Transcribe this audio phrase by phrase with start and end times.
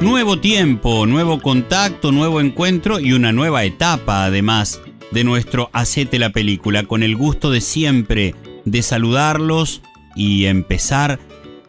[0.00, 4.80] nuevo tiempo, nuevo contacto, nuevo encuentro y una nueva etapa además
[5.10, 9.82] de nuestro Hacete la película, con el gusto de siempre de saludarlos
[10.14, 11.18] y empezar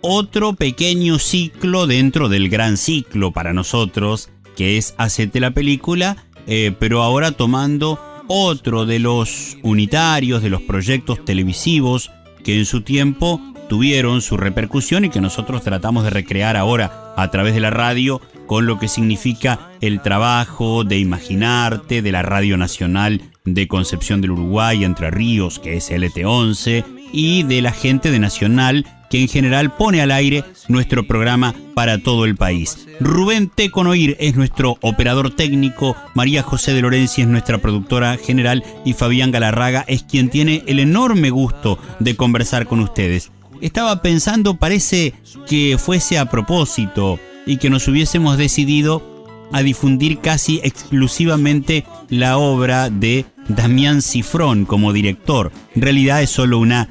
[0.01, 6.17] otro pequeño ciclo dentro del gran ciclo para nosotros, que es Hacete la película,
[6.47, 12.11] eh, pero ahora tomando otro de los unitarios, de los proyectos televisivos
[12.43, 17.29] que en su tiempo tuvieron su repercusión y que nosotros tratamos de recrear ahora a
[17.31, 22.57] través de la radio con lo que significa el trabajo de imaginarte de la Radio
[22.57, 28.19] Nacional de Concepción del Uruguay, Entre Ríos, que es LT11, y de la gente de
[28.19, 32.87] Nacional, que en general pone al aire nuestro programa para todo el país.
[32.99, 38.93] Rubén Teconoir es nuestro operador técnico, María José de Lorenzi es nuestra productora general y
[38.93, 43.31] Fabián Galarraga es quien tiene el enorme gusto de conversar con ustedes.
[43.61, 45.13] Estaba pensando, parece
[45.47, 49.17] que fuese a propósito y que nos hubiésemos decidido
[49.51, 55.51] a difundir casi exclusivamente la obra de Damián Cifrón como director.
[55.75, 56.89] En realidad es solo una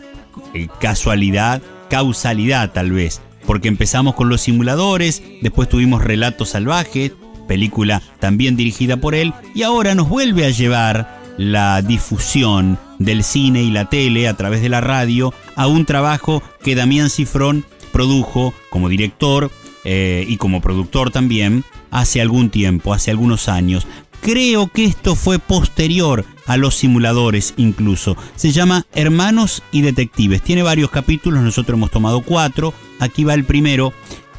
[0.55, 7.12] eh, casualidad, causalidad tal vez, porque empezamos con los simuladores, después tuvimos Relatos Salvajes,
[7.47, 13.62] película también dirigida por él, y ahora nos vuelve a llevar la difusión del cine
[13.62, 18.55] y la tele a través de la radio a un trabajo que Damián Cifrón produjo
[18.70, 19.51] como director
[19.84, 23.87] eh, y como productor también hace algún tiempo, hace algunos años.
[24.20, 28.17] Creo que esto fue posterior a los simuladores incluso.
[28.34, 30.42] Se llama Hermanos y Detectives.
[30.42, 32.75] Tiene varios capítulos, nosotros hemos tomado cuatro.
[32.98, 33.92] Aquí va el primero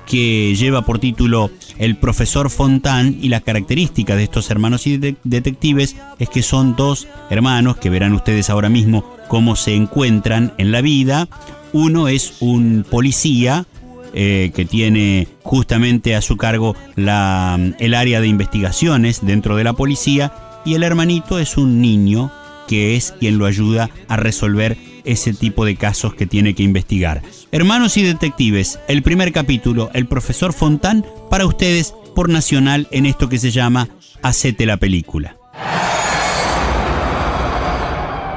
[0.07, 5.97] que lleva por título El profesor Fontán y la característica de estos hermanos y detectives
[6.17, 10.81] es que son dos hermanos que verán ustedes ahora mismo cómo se encuentran en la
[10.81, 11.27] vida.
[11.73, 13.65] Uno es un policía
[14.13, 19.73] eh, que tiene justamente a su cargo la, el área de investigaciones dentro de la
[19.73, 20.33] policía
[20.65, 22.31] y el hermanito es un niño
[22.67, 27.23] que es quien lo ayuda a resolver ese tipo de casos que tiene que investigar.
[27.51, 33.29] Hermanos y detectives, el primer capítulo, el profesor Fontán, para ustedes por Nacional en esto
[33.29, 33.87] que se llama
[34.21, 35.37] Hacete la película.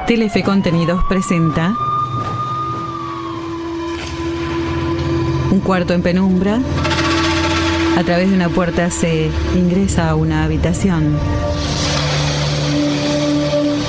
[0.07, 1.75] Telefe Contenidos presenta
[5.51, 6.59] un cuarto en penumbra.
[7.97, 11.17] A través de una puerta se ingresa a una habitación.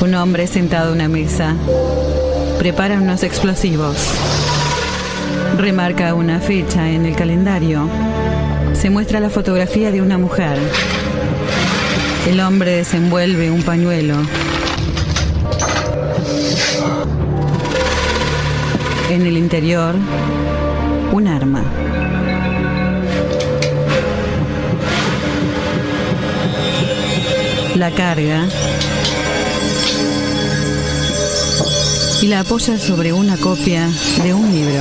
[0.00, 1.54] Un hombre sentado a una mesa
[2.62, 3.97] prepara unos explosivos.
[5.59, 7.89] Remarca una fecha en el calendario.
[8.73, 10.61] Se muestra la fotografía de una mujer.
[12.28, 14.15] El hombre desenvuelve un pañuelo.
[19.11, 19.97] En el interior,
[21.11, 21.65] un arma.
[27.75, 28.47] La carga
[32.22, 33.88] y la apoya sobre una copia
[34.22, 34.81] de un libro.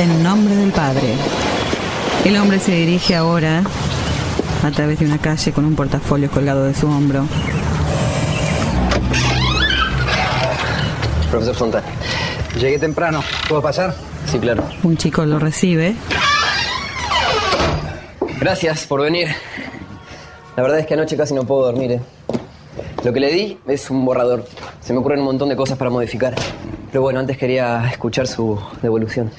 [0.00, 1.14] En nombre del Padre.
[2.24, 3.62] El hombre se dirige ahora
[4.64, 7.24] a través de una calle con un portafolio colgado de su hombro.
[11.30, 11.86] Profesor Fontana.
[12.58, 13.22] Llegué temprano.
[13.48, 13.94] ¿Puedo pasar?
[14.26, 14.64] Sí, claro.
[14.82, 15.94] Un chico lo recibe.
[18.40, 19.28] Gracias por venir.
[20.56, 21.92] La verdad es que anoche casi no puedo dormir.
[21.92, 22.00] ¿eh?
[23.04, 24.44] Lo que le di es un borrador.
[24.88, 26.34] Se me ocurren un montón de cosas para modificar.
[26.90, 29.30] Pero bueno, antes quería escuchar su devolución.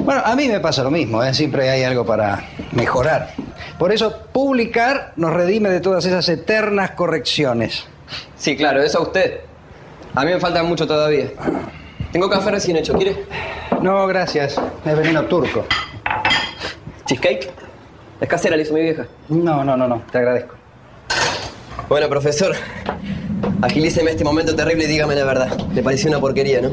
[0.00, 1.32] Bueno, a mí me pasa lo mismo, ¿eh?
[1.32, 2.42] siempre hay algo para
[2.72, 3.30] mejorar.
[3.78, 7.86] Por eso, publicar nos redime de todas esas eternas correcciones.
[8.36, 9.38] Sí, claro, eso a usted.
[10.16, 11.30] A mí me falta mucho todavía.
[12.10, 13.24] Tengo café recién hecho, ¿quiere?
[13.80, 14.60] No, gracias.
[14.84, 15.64] Es veneno turco.
[17.06, 17.48] ¿Cheesecake?
[18.20, 19.06] Es casera, le hizo mi vieja.
[19.28, 20.02] No, no, no, no.
[20.10, 20.56] Te agradezco.
[21.88, 22.56] Bueno, profesor,
[23.62, 25.56] agilíceme este momento terrible y dígame la verdad.
[25.74, 26.70] Le pareció una porquería, ¿no?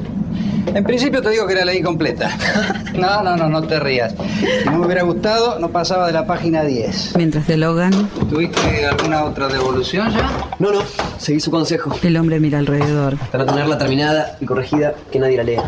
[0.73, 2.29] En principio te digo que era ley completa.
[2.95, 4.15] No, no, no, no te rías.
[4.63, 7.17] Si no me hubiera gustado, no pasaba de la página 10.
[7.17, 7.91] Mientras dialogan,
[8.29, 10.31] ¿Tuviste alguna otra devolución ya?
[10.59, 10.81] No, no,
[11.17, 11.93] seguí su consejo.
[12.01, 13.17] el hombre mira alrededor.
[13.17, 15.63] Para tenerla terminada y corregida, que nadie la lea.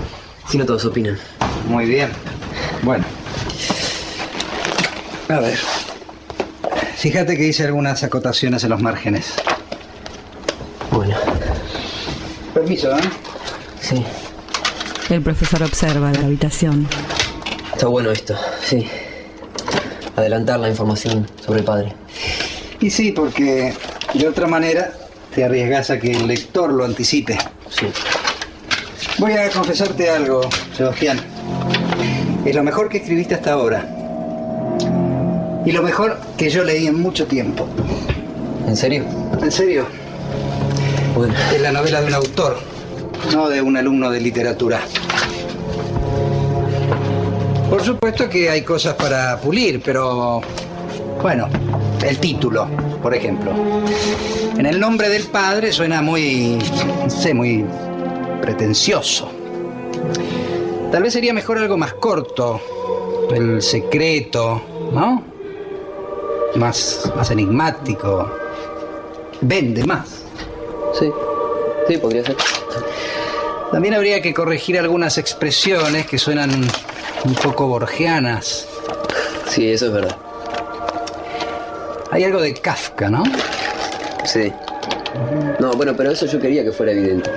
[0.48, 1.18] Si no, todos opinan.
[1.68, 2.12] Muy bien.
[2.84, 3.04] Bueno.
[5.28, 5.60] A ver.
[6.96, 9.34] Fíjate que hice algunas acotaciones en los márgenes.
[10.98, 11.16] Bueno,
[12.56, 13.02] Permiso, ¿eh?
[13.80, 14.04] sí.
[15.12, 16.88] El profesor observa la habitación.
[17.72, 18.90] Está bueno esto, sí.
[20.16, 21.94] Adelantar la información sobre el padre.
[22.80, 23.76] Y sí, porque
[24.16, 24.92] de otra manera
[25.36, 27.38] te arriesgas a que el lector lo anticipe.
[27.70, 27.86] Sí.
[29.20, 31.20] Voy a confesarte algo, Sebastián.
[32.44, 33.86] Es lo mejor que escribiste hasta ahora.
[35.64, 37.68] Y lo mejor que yo leí en mucho tiempo.
[38.68, 39.06] ¿En serio?
[39.40, 40.07] ¿En serio?
[41.26, 42.60] Es la novela de un autor,
[43.34, 44.82] no de un alumno de literatura.
[47.70, 50.42] Por supuesto que hay cosas para pulir, pero
[51.22, 51.50] bueno,
[52.06, 52.68] el título,
[53.02, 53.52] por ejemplo.
[54.58, 56.60] En el nombre del padre suena muy,
[57.04, 57.66] no sé, muy
[58.42, 59.32] pretencioso.
[60.92, 62.62] Tal vez sería mejor algo más corto,
[63.34, 64.62] el secreto,
[64.94, 65.24] ¿no?
[66.56, 68.32] Más, más enigmático.
[69.42, 70.27] Vende más.
[71.00, 71.12] Sí.
[71.88, 72.36] Sí, podría ser.
[73.72, 76.52] También habría que corregir algunas expresiones que suenan
[77.24, 78.68] un poco borgianas.
[79.48, 80.18] Sí, eso es verdad.
[82.12, 83.24] Hay algo de Kafka, ¿no?
[84.26, 84.52] Sí.
[85.60, 87.30] No, bueno, pero eso yo quería que fuera evidente.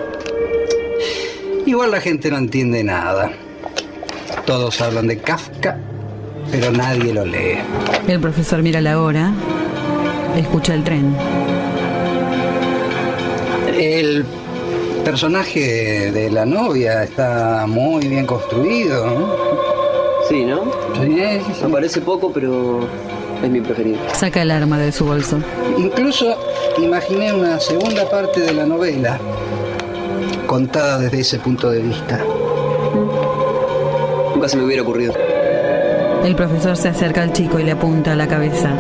[1.67, 3.33] Igual la gente no entiende nada.
[4.47, 5.79] Todos hablan de Kafka,
[6.51, 7.59] pero nadie lo lee.
[8.09, 9.33] El profesor mira la hora,
[10.37, 11.15] escucha el tren.
[13.81, 14.27] El
[15.06, 19.06] personaje de la novia está muy bien construido.
[19.06, 19.32] ¿no?
[20.29, 20.65] Sí, ¿no?
[21.00, 21.17] Sí,
[21.47, 21.65] sí, sí.
[21.65, 22.81] Me parece poco, pero
[23.43, 23.99] es mi preferido.
[24.12, 25.38] Saca el arma de su bolso.
[25.79, 26.37] Incluso
[26.77, 29.19] imaginé una segunda parte de la novela
[30.47, 32.21] contada desde ese punto de vista.
[34.35, 35.15] Nunca se me hubiera ocurrido.
[36.23, 38.75] El profesor se acerca al chico y le apunta a la cabeza.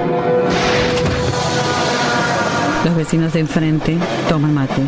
[2.84, 3.98] Los vecinos de enfrente
[4.28, 4.82] toman mate.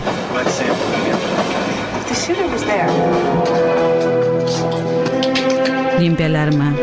[5.99, 6.75] Limpia el arma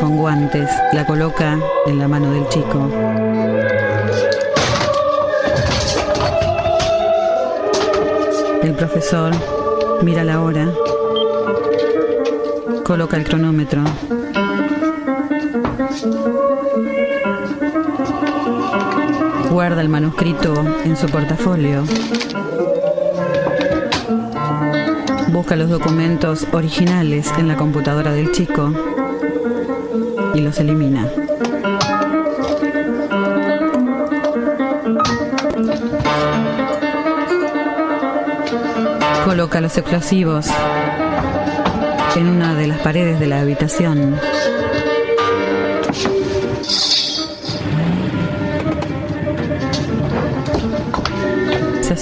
[0.00, 2.88] con guantes, la coloca en la mano del chico.
[8.62, 9.32] El profesor
[10.02, 10.68] mira la hora,
[12.84, 13.82] coloca el cronómetro.
[19.58, 21.84] Guarda el manuscrito en su portafolio.
[25.32, 28.72] Busca los documentos originales en la computadora del chico
[30.32, 31.08] y los elimina.
[39.24, 40.46] Coloca los explosivos
[42.14, 44.20] en una de las paredes de la habitación.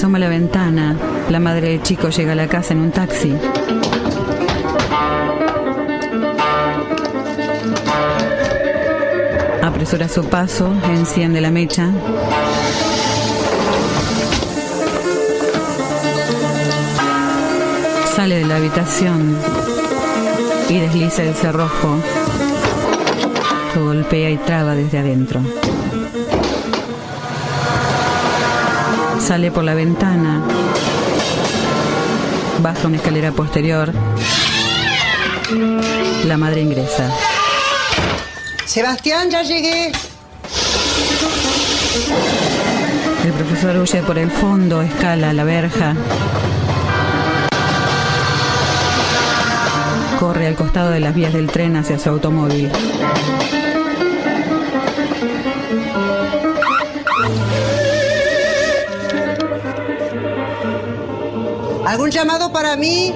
[0.06, 0.96] Asoma a la ventana.
[1.30, 3.34] La madre del chico llega a la casa en un taxi.
[9.60, 11.90] Apresura su paso, enciende la mecha.
[18.14, 19.36] Sale de la habitación
[20.68, 21.98] y desliza el cerrojo
[23.74, 25.40] que golpea y traba desde adentro.
[29.26, 30.40] Sale por la ventana,
[32.62, 33.92] baja una escalera posterior.
[36.24, 37.10] La madre ingresa.
[38.64, 39.90] Sebastián, ya llegué.
[43.24, 45.96] El profesor huye por el fondo, escala la verja.
[50.20, 52.70] Corre al costado de las vías del tren hacia su automóvil.
[61.96, 63.10] ¿Algún llamado para mí?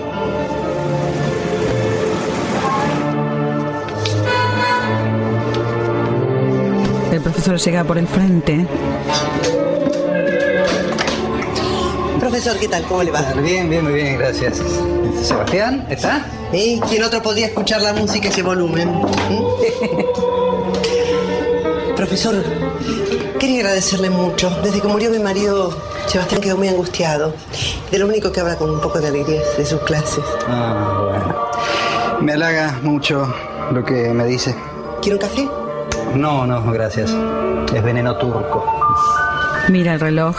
[7.13, 8.67] El profesor llega por el frente.
[12.19, 12.85] Profesor, ¿qué tal?
[12.85, 13.21] ¿Cómo le va?
[13.35, 14.63] Bien, bien, muy bien, gracias.
[15.23, 16.25] Sebastián, ¿está?
[16.55, 16.81] ¿Eh?
[16.89, 18.89] ¿Quién otro podría escuchar la música ese volumen?
[18.89, 19.45] ¿Mm?
[21.97, 22.43] Profesor,
[23.39, 24.49] quería agradecerle mucho.
[24.63, 27.35] Desde que murió mi marido, Sebastián quedó muy angustiado.
[27.91, 30.23] De lo único que habla con un poco de alegría es de sus clases.
[30.47, 32.21] Ah, bueno.
[32.21, 33.35] Me halaga mucho
[33.73, 34.55] lo que me dice.
[35.03, 35.49] ¿Quiere un café?
[36.15, 37.11] No, no, gracias.
[37.75, 38.65] Es veneno turco.
[39.69, 40.37] Mira el reloj.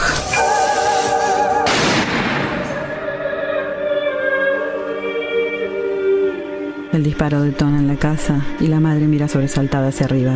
[6.93, 10.35] El disparo detona en la casa y la madre mira sobresaltada hacia arriba.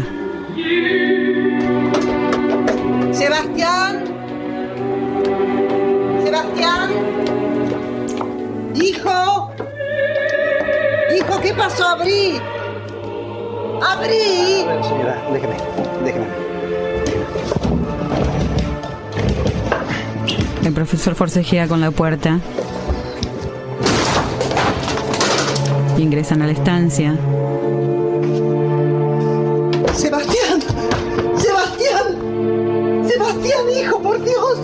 [13.82, 14.65] ¡Abrí!
[14.84, 15.55] Señora, déjeme,
[16.03, 16.25] déjeme.
[20.65, 22.39] El profesor forcejea con la puerta.
[25.98, 27.15] Ingresan a la estancia.
[29.94, 30.60] ¡Sebastián!
[31.38, 33.08] ¡Sebastián!
[33.08, 34.58] ¡Sebastián, hijo, por Dios!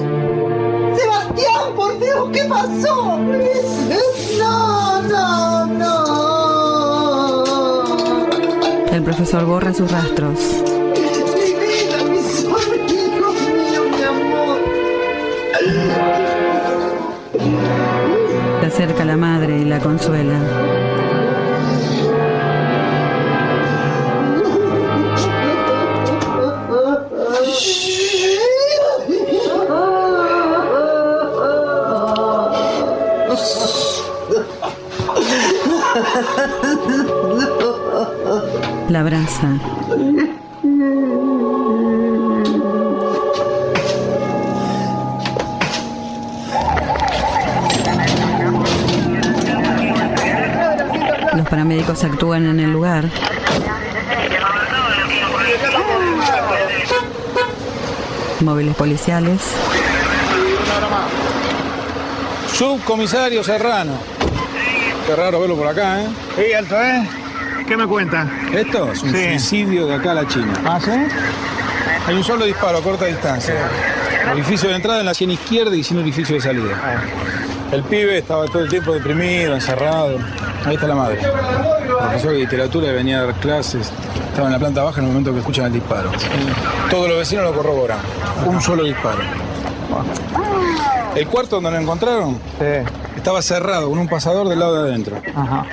[0.97, 2.29] ¡Sebastián, por Dios!
[2.33, 3.19] ¿Qué pasó?
[13.17, 14.59] Hijos mío, mi amor.
[18.61, 20.70] Se acerca la madre y la consuela.
[39.11, 39.47] Abraza.
[51.35, 53.09] Los paramédicos actúan en el lugar.
[58.39, 59.41] Móviles policiales.
[62.53, 63.93] Subcomisario Serrano.
[65.05, 66.07] Qué raro verlo por acá, ¿eh?
[66.37, 67.20] Sí, alto, ¿eh?
[67.71, 68.27] ¿Qué me cuenta?
[68.53, 69.39] Esto es un Sí.
[69.39, 70.51] suicidio de acá a la China.
[70.65, 70.91] ¿Ah, sí?
[72.05, 73.55] Hay un solo disparo a corta distancia.
[74.33, 76.75] Orificio de entrada en la sien izquierda y sin orificio de salida.
[77.71, 80.17] El pibe estaba todo el tiempo deprimido, encerrado.
[80.65, 81.19] Ahí está la madre.
[81.97, 83.89] Profesor de literatura y venía a dar clases.
[84.31, 86.11] Estaba en la planta baja en el momento que escuchan el disparo.
[86.89, 87.99] Todos los vecinos lo corroboran.
[88.47, 89.19] Un solo disparo.
[91.15, 93.00] El cuarto donde lo encontraron Sí.
[93.21, 95.21] Estaba cerrado con un pasador del lado de adentro.
[95.35, 95.65] Ajá.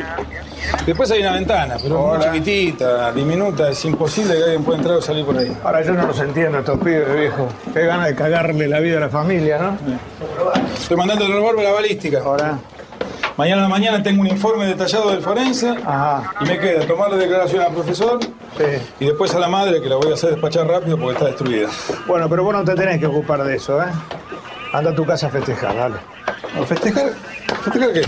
[0.85, 5.03] Después hay una ventana, pero muy chiquitita, diminuta, es imposible que alguien pueda entrar o
[5.03, 5.57] salir por ahí.
[5.65, 7.49] Ahora yo no los entiendo estos pibes, viejo.
[7.73, 9.79] Qué ganas de cagarle la vida a la familia, ¿no?
[10.79, 12.19] Estoy mandando el revólver a la balística.
[12.23, 12.59] Ahora.
[13.39, 16.33] Mañana a la mañana tengo un informe detallado del forense Ajá.
[16.41, 18.65] y me queda tomar la declaración al profesor Sí.
[18.99, 21.69] y después a la madre que la voy a hacer despachar rápido porque está destruida.
[22.09, 23.87] Bueno, pero vos no te tenés que ocupar de eso, ¿eh?
[24.73, 25.97] Anda a tu casa a festejar, dale.
[26.61, 27.13] ¿A ¿Festejar?
[27.65, 28.03] ¿Festejar qué?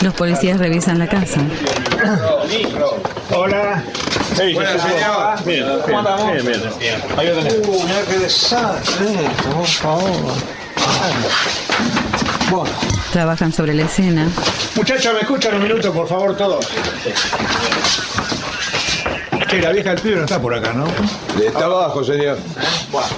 [0.00, 1.40] Los policías revisan la casa.
[3.34, 3.82] Hola.
[4.54, 5.44] Buenas, señor.
[5.44, 6.32] Bien, ¿Cómo andamos?
[6.32, 6.46] Bien,
[6.78, 7.02] bien.
[7.16, 7.54] Ahí lo tenés.
[7.66, 10.34] Uh, mirá qué desastre esto, por favor.
[12.50, 12.70] Bueno.
[13.12, 14.28] Trabajan sobre la escena.
[14.76, 16.66] Muchachos, ¿me escuchan un minuto, por favor, todos?
[19.48, 20.86] Che, la vieja del pibe no está por acá, ¿no?
[21.42, 22.38] Está abajo, señor.
[22.92, 23.08] Bueno,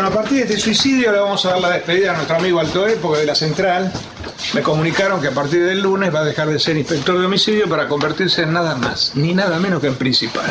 [0.00, 2.96] a partir de este suicidio le vamos a dar la despedida a nuestro amigo Altoé,
[3.00, 3.92] porque de la central
[4.54, 7.68] me comunicaron que a partir del lunes va a dejar de ser inspector de homicidio
[7.68, 10.44] para convertirse en nada más, ni nada menos que en principal.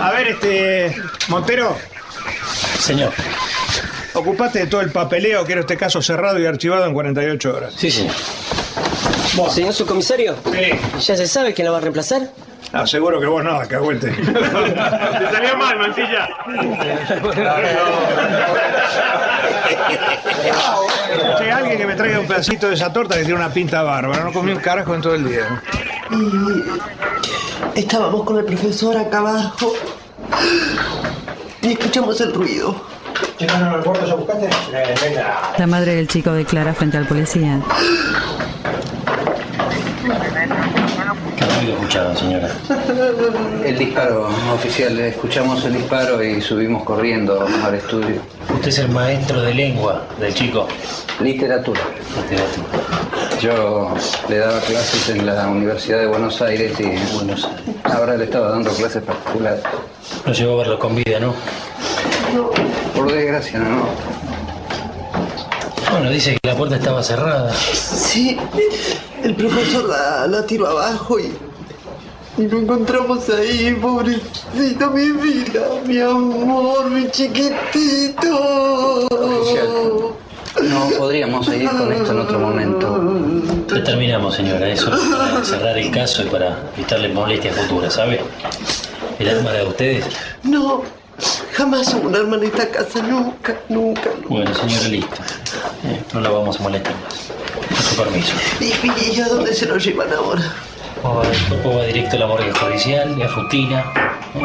[0.00, 0.96] A ver, este.
[1.28, 1.76] Montero.
[2.78, 3.12] Señor.
[4.14, 7.74] Ocupate de todo el papeleo, quiero este caso cerrado y archivado en 48 horas.
[7.76, 8.14] Sí, señor.
[9.50, 11.06] Señor subcomisario, Sí.
[11.06, 12.28] ¿ya se sabe quién la va a reemplazar?
[12.72, 14.10] Ah, seguro que vos no, cahuete.
[14.12, 16.28] Te salió mal, mantilla.
[21.38, 24.24] Che, alguien que me traiga un pedacito de esa torta que tiene una pinta bárbara.
[24.24, 25.62] No comí un carajo en todo el día.
[27.74, 29.74] Estábamos con el profesor acá abajo
[31.60, 32.92] y escuchamos el ruido.
[35.58, 37.60] La madre del chico declara frente al policía.
[41.62, 42.48] ¿Qué ruido escuchaba, señora?
[43.64, 44.98] El disparo, oficial.
[44.98, 48.20] Escuchamos el disparo y subimos corriendo al estudio.
[48.52, 50.66] Usted es el maestro de lengua del chico.
[51.20, 51.80] Literatura.
[52.20, 53.38] Literatura.
[53.40, 53.94] Yo
[54.28, 57.76] le daba clases en la Universidad de Buenos Aires y Buenos Aires.
[57.84, 59.62] ahora le estaba dando clases particulares.
[60.26, 61.32] No llegó a verlo con vida, ¿no?
[62.92, 63.86] Por desgracia, no.
[65.92, 67.54] Bueno, dice que la puerta estaba cerrada.
[67.54, 68.36] Sí,
[69.22, 71.32] el profesor la, la tiró abajo y,
[72.38, 78.28] y lo encontramos ahí, pobrecito, mi vida, mi amor, mi chiquitito.
[80.62, 83.66] No podríamos seguir con esto en otro momento.
[83.68, 84.68] Ya terminamos, señora.
[84.68, 88.20] Eso es para cerrar el caso y para evitarle molestias futuras, ¿sabe?
[89.18, 90.04] El arma de ustedes.
[90.42, 90.82] No,
[91.52, 94.10] jamás hubo un arma en esta casa, nunca, nunca.
[94.14, 94.28] nunca.
[94.28, 95.16] Bueno, señora, listo.
[95.84, 97.14] Eh, no la vamos a molestar más.
[97.68, 98.34] Con su permiso.
[98.60, 100.42] ¿Y, y a dónde se lo llevan ahora?
[101.04, 103.80] El cuerpo va directo a la morgue judicial y a Futina.
[103.80, 104.40] ¿eh?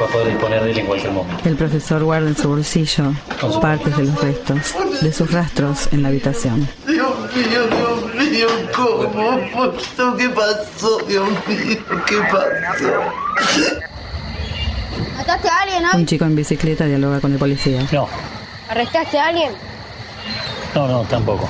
[0.00, 1.48] Va a poder disponer de él en cualquier momento.
[1.48, 3.12] El profesor guarda en su bolsillo
[3.60, 6.68] partes de los restos de sus rastros en la habitación.
[6.86, 10.16] Dios mío, Dios mío, ¿cómo?
[10.16, 10.98] ¿Qué pasó?
[11.06, 12.92] Dios mío, ¿qué pasó?
[15.16, 16.00] ¿Mataste a alguien hoy?
[16.00, 17.86] Un chico en bicicleta dialoga con el policía.
[17.92, 18.08] No,
[18.68, 19.52] ¿Arrestaste a alguien?
[20.74, 21.48] no, no, tampoco.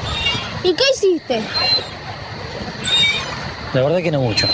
[0.62, 1.42] ¿Y qué hiciste?
[3.74, 4.46] La verdad que no mucho.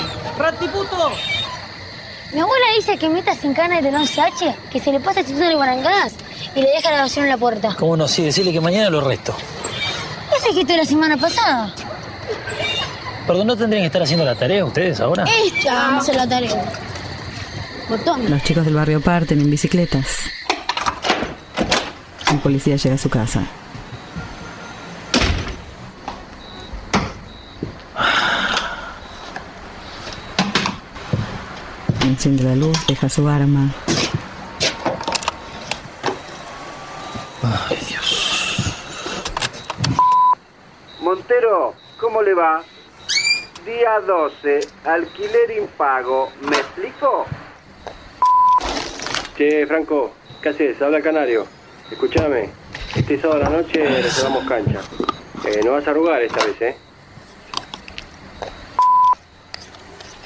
[2.32, 5.50] Mi abuela dice que metas sin cana de 11H, que se le pasa el cinturón
[5.50, 6.14] de barangadas
[6.56, 7.76] y le deja la basura en la puerta.
[7.78, 8.08] ¿Cómo no?
[8.08, 9.36] Sí, decirle que mañana lo resto.
[10.36, 11.72] Ese que de la semana pasada.
[13.26, 15.24] Perdón, ¿no tendrían que estar haciendo la tarea ustedes ahora?
[15.24, 16.64] Esta vamos a hacer la tarea.
[17.88, 18.28] Botón.
[18.28, 20.18] Los chicos del barrio parten en bicicletas.
[22.32, 23.46] Un policía llega a su casa.
[32.24, 33.68] Enciende la luz, deja su arma.
[37.42, 38.74] Ay, Dios.
[41.00, 42.62] Montero, ¿cómo le va?
[43.66, 46.32] Día 12, alquiler impago.
[46.48, 47.26] ¿Me explico?
[49.36, 50.80] Che, Franco, ¿qué haces?
[50.80, 51.46] Habla Canario.
[51.90, 52.48] Escúchame,
[52.96, 54.80] este sábado a la noche reservamos cancha.
[55.44, 56.76] Eh, no vas a arrugar esta vez, ¿eh?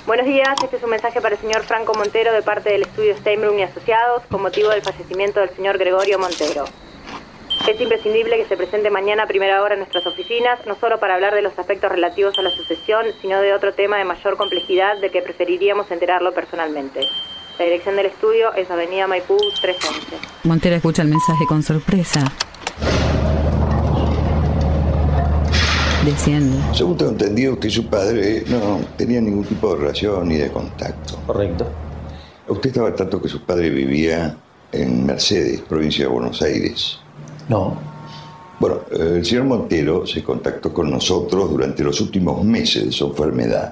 [0.09, 3.15] Buenos días, este es un mensaje para el señor Franco Montero de parte del estudio
[3.19, 6.65] Steinbrun y Asociados con motivo del fallecimiento del señor Gregorio Montero.
[7.69, 11.17] Es imprescindible que se presente mañana a primera hora en nuestras oficinas, no solo para
[11.17, 14.99] hablar de los aspectos relativos a la sucesión, sino de otro tema de mayor complejidad
[14.99, 17.01] de que preferiríamos enterarlo personalmente.
[17.59, 20.17] La dirección del estudio es Avenida Maipú 311.
[20.45, 22.33] Montero escucha el mensaje con sorpresa.
[26.13, 26.57] Desciende.
[26.73, 31.19] Según tengo entendido que su padre no tenía ningún tipo de relación ni de contacto.
[31.27, 31.67] Correcto.
[32.49, 34.35] Usted estaba al tanto que su padre vivía
[34.73, 36.99] en Mercedes, provincia de Buenos Aires.
[37.51, 37.77] No.
[38.59, 43.71] Bueno, el señor Montero se contactó con nosotros durante los últimos meses de su enfermedad,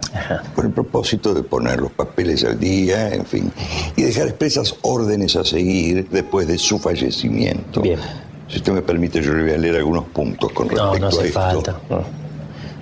[0.55, 3.50] con el propósito de poner los papeles al día, en fin,
[3.97, 7.81] y dejar expresas órdenes a seguir después de su fallecimiento.
[7.81, 7.99] Bien.
[8.47, 11.07] Si usted me permite, yo le voy a leer algunos puntos con respecto No, no
[11.07, 11.40] a hace esto.
[11.40, 11.81] falta.
[11.90, 12.25] No.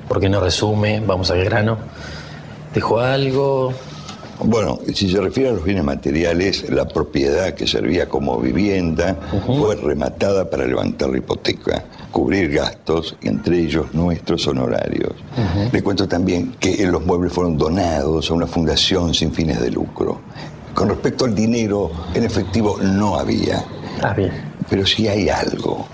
[0.08, 1.00] ¿Por qué no resume?
[1.00, 1.78] Vamos al grano.
[2.74, 3.72] ¿Dejó algo?
[4.40, 9.76] Bueno, si se refiere a los bienes materiales, la propiedad que servía como vivienda fue
[9.76, 15.12] rematada para levantar la hipoteca, cubrir gastos, entre ellos nuestros honorarios.
[15.72, 20.20] Le cuento también que los muebles fueron donados a una fundación sin fines de lucro.
[20.74, 23.64] Con respecto al dinero, en efectivo no había.
[24.02, 24.32] Ah, bien.
[24.68, 25.86] Pero si hay algo,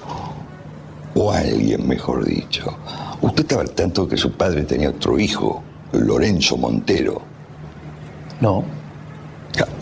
[1.15, 2.75] o alguien mejor dicho.
[3.23, 7.23] Usted estaba al tanto que su padre tenía otro hijo, Lorenzo Montero.
[8.41, 8.65] No.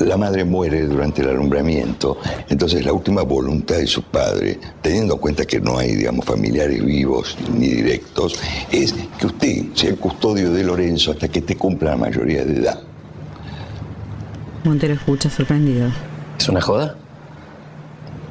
[0.01, 5.21] La madre muere durante el alumbramiento, entonces la última voluntad de su padre, teniendo en
[5.21, 8.35] cuenta que no hay, digamos, familiares vivos ni directos,
[8.73, 12.61] es que usted sea el custodio de Lorenzo hasta que te cumpla la mayoría de
[12.61, 12.81] edad.
[14.65, 15.91] Montero escucha sorprendido.
[16.39, 16.97] ¿Es una joda?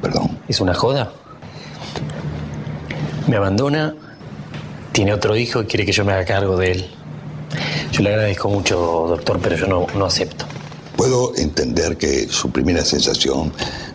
[0.02, 0.38] Perdón.
[0.48, 1.12] ¿Es una joda?
[3.26, 3.94] Me abandona,
[4.98, 6.84] tiene otro hijo y quiere que yo me haga cargo de él.
[7.92, 10.44] Yo le agradezco mucho, doctor, pero yo no, no acepto.
[10.96, 13.52] Puedo entender que su primera sensación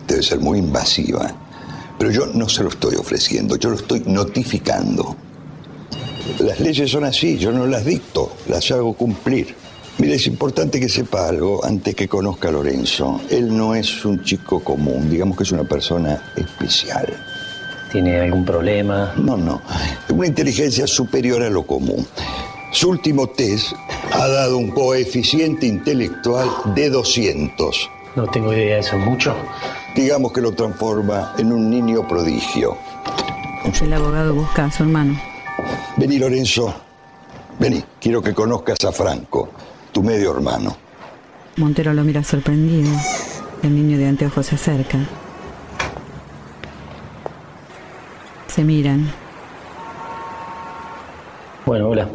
[0.08, 1.30] debe ser muy invasiva,
[1.98, 5.14] pero yo no se lo estoy ofreciendo, yo lo estoy notificando.
[6.38, 9.54] Las leyes son así, yo no las dicto, las hago cumplir.
[9.98, 13.20] Mire, es importante que sepa algo antes que conozca a Lorenzo.
[13.28, 17.33] Él no es un chico común, digamos que es una persona especial.
[17.90, 19.12] ¿Tiene algún problema?
[19.16, 19.62] No, no.
[20.10, 22.06] Una inteligencia superior a lo común.
[22.72, 23.72] Su último test
[24.12, 27.90] ha dado un coeficiente intelectual de 200.
[28.16, 29.34] No tengo idea de eso, ¿mucho?
[29.94, 32.76] Digamos que lo transforma en un niño prodigio.
[33.80, 35.18] El abogado busca a su hermano.
[35.96, 36.74] Vení, Lorenzo.
[37.58, 39.50] Vení, quiero que conozcas a Franco,
[39.92, 40.76] tu medio hermano.
[41.56, 42.90] Montero lo mira sorprendido.
[43.62, 44.98] El niño de anteojos se acerca.
[48.54, 49.10] Se miran.
[51.66, 52.06] Bueno, hola.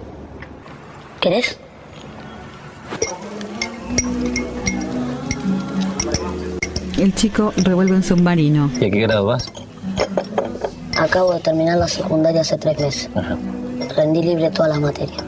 [1.20, 1.58] ¿Querés?
[6.98, 8.72] El chico revuelve un submarino.
[8.80, 9.52] ¿Y a qué grado vas?
[10.98, 13.10] Acabo de terminar la secundaria hace tres meses.
[13.98, 15.22] Rendí libre todas las materias.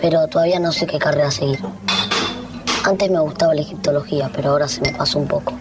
[0.00, 1.58] Pero todavía no sé qué carrera seguir.
[2.84, 5.54] Antes me gustaba la egiptología, pero ahora se me pasó un poco.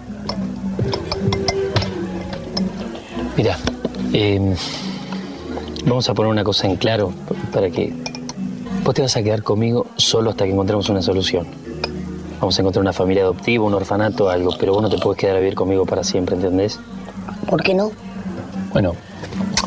[3.36, 3.58] Mira,
[4.14, 4.56] eh,
[5.86, 7.14] vamos a poner una cosa en claro
[7.52, 7.94] para que
[8.84, 11.48] vos te vas a quedar conmigo solo hasta que encontremos una solución.
[12.40, 15.38] Vamos a encontrar una familia adoptiva, un orfanato, algo, pero vos no te puedes quedar
[15.38, 16.80] a vivir conmigo para siempre, ¿entendés?
[17.50, 17.92] ¿Por qué no?
[18.72, 18.94] Bueno,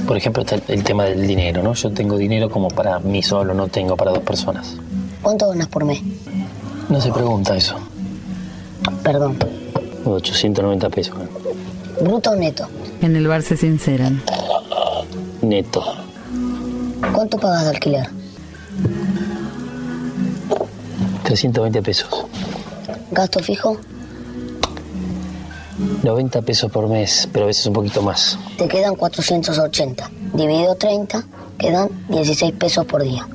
[0.07, 1.75] por ejemplo, está el, el tema del dinero, ¿no?
[1.75, 4.77] Yo tengo dinero como para mí solo, no tengo para dos personas.
[5.23, 6.03] ¿Cuánto ganas por mes?
[6.89, 7.77] No se pregunta eso.
[9.03, 9.37] Perdón.
[10.05, 11.17] 890 pesos.
[12.01, 12.69] ¿Bruto o neto?
[13.01, 14.23] En el bar se sinceran.
[15.43, 15.83] Neto.
[17.13, 18.09] ¿Cuánto pagas de alquiler?
[21.25, 22.09] 320 pesos.
[23.11, 23.77] ¿Gasto fijo?
[26.03, 28.39] 90 pesos por mes, pero a veces un poquito más.
[28.59, 30.11] Te quedan 480.
[30.35, 31.25] Dividido 30,
[31.59, 33.27] quedan 16 pesos por día.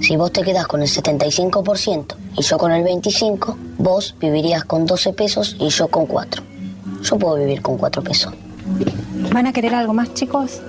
[0.00, 4.86] Si vos te quedás con el 75% y yo con el 25%, vos vivirías con
[4.86, 6.42] 12 pesos y yo con 4.
[7.08, 8.34] Yo puedo vivir con 4 pesos.
[9.32, 10.60] ¿Van a querer algo más, chicos?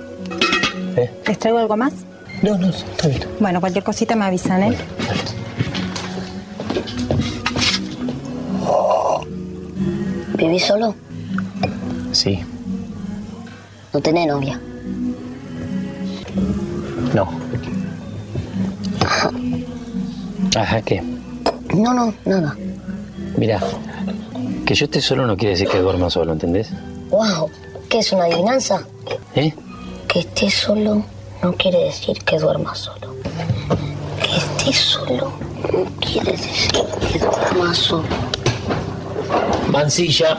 [0.96, 1.10] ¿Eh?
[1.26, 1.92] ¿Les traigo algo más?
[2.42, 3.22] No, no, está bien.
[3.40, 4.76] Bueno, cualquier cosita me avisan, ¿eh?
[10.36, 10.94] ¿Vivís solo?
[12.12, 12.40] Sí,
[13.92, 14.60] ¿No tenés novia?
[17.14, 17.28] no.
[20.56, 21.02] Ajá, ¿qué?
[21.74, 22.56] No, no, nada.
[23.36, 23.60] Mira,
[24.68, 26.68] que yo esté solo no quiere decir que duerma solo, ¿entendés?
[27.08, 27.50] Wow,
[27.88, 28.86] ¿qué es una adivinanza?
[29.34, 29.54] ¿Eh?
[30.06, 31.06] Que estés solo
[31.42, 33.14] no quiere decir que duermas solo.
[34.20, 35.32] Que estés solo
[35.72, 36.70] no quiere decir
[37.10, 38.08] que duermas solo.
[39.72, 40.36] Mancilla.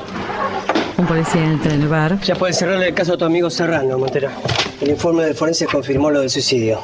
[1.00, 2.22] Un policía entra en el bar.
[2.22, 4.32] Ya pueden cerrar el caso a tu amigo Serrano, Montera.
[4.80, 6.84] El informe del forense confirmó lo del suicidio.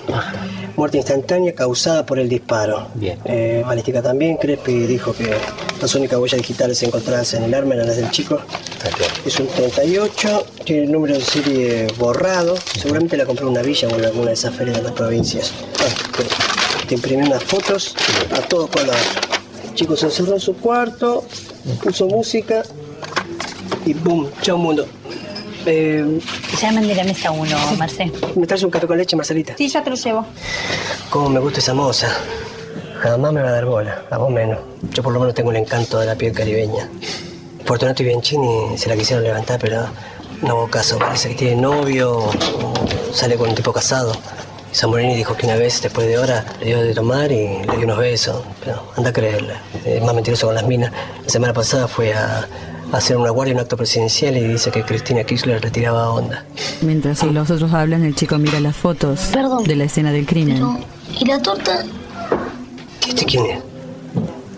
[0.75, 2.87] Muerte instantánea causada por el disparo.
[2.95, 3.17] Bien.
[3.25, 4.35] Eh, balística también.
[4.35, 5.33] Crespi dijo que
[5.81, 8.39] las únicas huellas digitales encontradas en el arma eran las del chico.
[9.25, 12.55] Es un 38, tiene el número de serie borrado.
[12.77, 15.53] Seguramente la compró en una villa o en alguna de esas ferias de las provincias.
[15.79, 17.95] Ah, te imprimí unas fotos
[18.31, 18.95] a todo color.
[19.63, 21.23] El chico se encerró en su cuarto,
[21.81, 22.63] puso música
[23.85, 24.29] y ¡boom!
[24.41, 24.85] ¡Chao mundo!
[25.65, 26.19] Eh,
[26.61, 28.11] Llaman de la mesa uno, Marcé.
[28.35, 29.55] ¿Me traes un café con leche, Marcelita?
[29.57, 30.25] Sí, ya te lo llevo.
[31.09, 32.07] Cómo me gusta esa moza.
[32.99, 34.59] Jamás me va a dar bola, a vos menos.
[34.91, 36.89] Yo por lo menos tengo el encanto de la piel caribeña.
[37.65, 39.87] Fortunato y Bianchini se la quisieron levantar, pero
[40.41, 40.97] no hubo caso.
[40.97, 42.31] Parece que tiene novio o
[43.13, 44.13] sale con un tipo casado.
[44.73, 47.85] Zamorini dijo que una vez, después de hora, le dio de tomar y le dio
[47.85, 48.43] unos besos.
[48.63, 49.53] Pero anda a creerle.
[49.83, 50.91] Es más mentiroso con las minas.
[51.23, 52.47] La semana pasada fue a,
[52.91, 56.45] hacer una guardia en un acto presidencial y dice que Cristina Kirchner le tiraba onda.
[56.81, 59.31] Mientras los otros hablan, el chico mira las fotos
[59.65, 60.77] de la escena del crimen.
[61.19, 61.83] ¿Y la torta?
[63.07, 63.59] ¿Este quién es?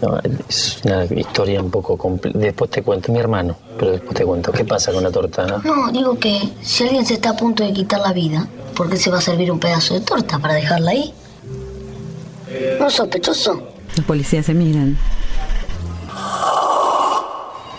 [0.01, 2.37] No, es una historia un poco compleja.
[2.37, 4.51] Después te cuento, mi hermano, pero después te cuento.
[4.51, 5.47] ¿Qué pasa con la torta?
[5.47, 5.57] no?
[5.63, 8.97] No, digo que si alguien se está a punto de quitar la vida, ¿por qué
[8.97, 11.13] se va a servir un pedazo de torta para dejarla ahí?
[12.79, 13.61] ¿No es sospechoso?
[13.95, 14.97] Los policías se miran.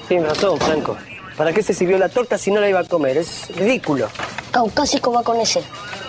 [0.08, 0.96] Tienes razón, Franco.
[1.36, 3.16] ¿Para qué se sirvió la torta si no la iba a comer?
[3.18, 4.08] Es ridículo.
[4.50, 5.62] Caucásico va con ese.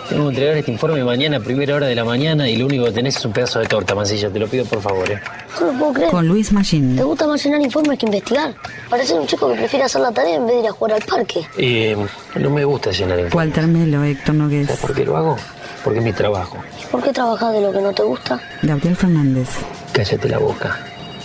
[0.08, 2.86] Tengo que entregar este informe mañana a primera hora de la mañana y lo único
[2.86, 4.28] que tenés es un pedazo de torta, Mancilla.
[4.28, 5.20] Te lo pido por favor, ¿eh?
[5.60, 6.10] No lo puedo creer.
[6.10, 6.96] Con Luis Machín.
[6.96, 8.54] ¿Te gusta más llenar informes que investigar?
[8.88, 11.02] Parece un chico que prefiere hacer la tarea en vez de ir a jugar al
[11.02, 11.46] parque.
[11.56, 11.96] Eh,
[12.34, 13.34] no me gusta llenar informes.
[13.34, 14.66] Walter Melo, Héctor Nogués.
[14.66, 15.36] ¿Sabes por qué lo hago?
[15.84, 16.56] Porque es mi trabajo.
[16.90, 18.40] ¿Por qué trabajas de lo que no te gusta?
[18.62, 19.48] Gabriel Fernández.
[19.92, 20.76] Cállate la boca.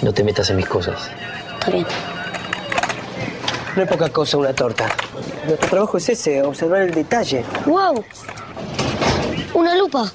[0.04, 1.10] No te metas en mis cosas.
[1.56, 1.88] Está bien.
[3.76, 4.88] No es poca cosa una torta.
[5.46, 7.44] Nuestro trabajo es ese, observar el detalle.
[7.66, 8.06] ¡Wow!
[9.54, 10.12] Una lupa.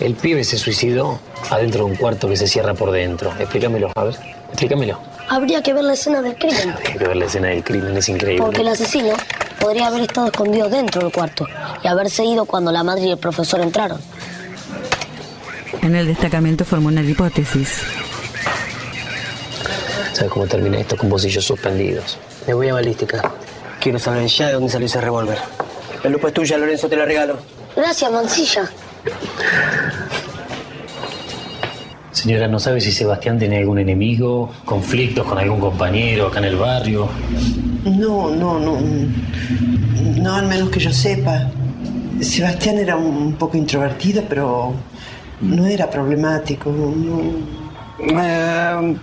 [0.00, 3.30] El pibe se suicidó adentro de un cuarto que se cierra por dentro.
[3.38, 4.16] Explícamelo, a ver.
[4.48, 4.98] Explícamelo.
[5.28, 6.74] Habría que ver la escena del crimen.
[6.86, 8.42] Hay que ver la escena del crimen, es increíble.
[8.42, 9.14] Porque el asesino
[9.60, 11.46] podría haber estado escondido dentro del cuarto
[11.82, 14.00] y haberse ido cuando la madre y el profesor entraron.
[15.82, 17.82] En el destacamento formó una hipótesis.
[20.14, 20.96] ¿Sabes cómo termina esto?
[20.96, 22.18] Con bolsillos suspendidos.
[22.46, 23.32] Me voy a balística.
[23.80, 25.38] Quiero saber ya de dónde salió ese revólver.
[26.02, 27.38] La lupa es tuya, Lorenzo, te la regalo.
[27.76, 28.70] Gracias, Mancilla.
[32.12, 34.50] Señora, ¿no sabe si Sebastián tiene algún enemigo?
[34.64, 37.08] ¿Conflictos con algún compañero acá en el barrio?
[37.84, 38.78] No, no, no.
[40.16, 41.50] No, al menos que yo sepa.
[42.20, 44.72] Sebastián era un poco introvertido, pero
[45.40, 46.70] no era problemático.
[46.70, 47.64] no.
[47.98, 48.96] Eh,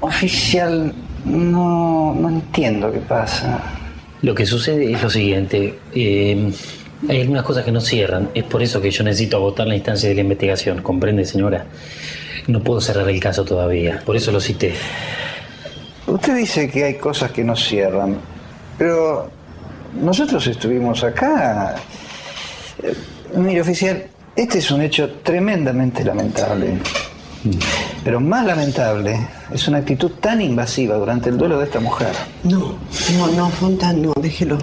[0.00, 3.60] oficial, no, no entiendo qué pasa.
[4.22, 5.78] Lo que sucede es lo siguiente.
[5.94, 6.52] eh,
[7.08, 8.28] hay algunas cosas que no cierran.
[8.34, 10.82] Es por eso que yo necesito agotar la instancia de la investigación.
[10.82, 11.64] ¿Comprende, señora?
[12.46, 14.02] No puedo cerrar el caso todavía.
[14.04, 14.74] Por eso lo cité.
[16.06, 18.16] Usted dice que hay cosas que no cierran,
[18.76, 19.30] pero
[19.98, 21.76] nosotros estuvimos acá.
[22.82, 22.94] Eh,
[23.36, 24.04] Mire, oficial,
[24.36, 26.74] este es un hecho tremendamente lamentable.
[28.04, 32.12] Pero más lamentable es una actitud tan invasiva durante el duelo de esta mujer.
[32.44, 32.78] No,
[33.16, 34.58] no, no, Fontán, no, déjelo.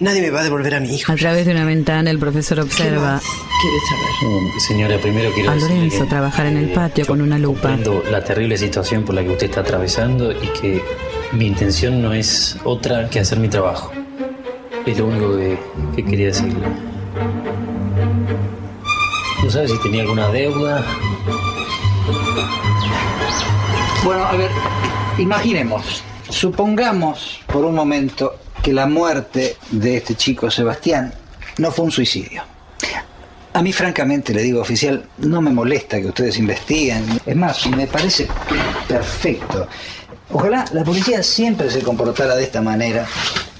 [0.00, 1.12] Nadie me va a devolver a mi hijo.
[1.12, 3.20] A través de una ventana, el profesor observa
[3.62, 4.60] ¿Quieres saber?
[4.60, 7.68] Señora, primero quiero a Lorenzo que trabajar en el patio con una lupa.
[7.68, 10.82] comprendo la terrible situación por la que usted está atravesando y que
[11.30, 13.92] mi intención no es otra que hacer mi trabajo.
[14.84, 15.56] Es lo único que,
[15.94, 16.66] que quería decirle.
[19.44, 20.84] ¿No sabe si tenía alguna deuda?
[24.04, 24.50] Bueno, a ver,
[25.18, 31.12] imaginemos, supongamos por un momento que la muerte de este chico Sebastián
[31.58, 32.42] no fue un suicidio.
[33.54, 37.04] A mí, francamente, le digo, oficial, no me molesta que ustedes investiguen.
[37.26, 38.26] Es más, me parece
[38.88, 39.68] perfecto.
[40.30, 43.06] Ojalá la policía siempre se comportara de esta manera.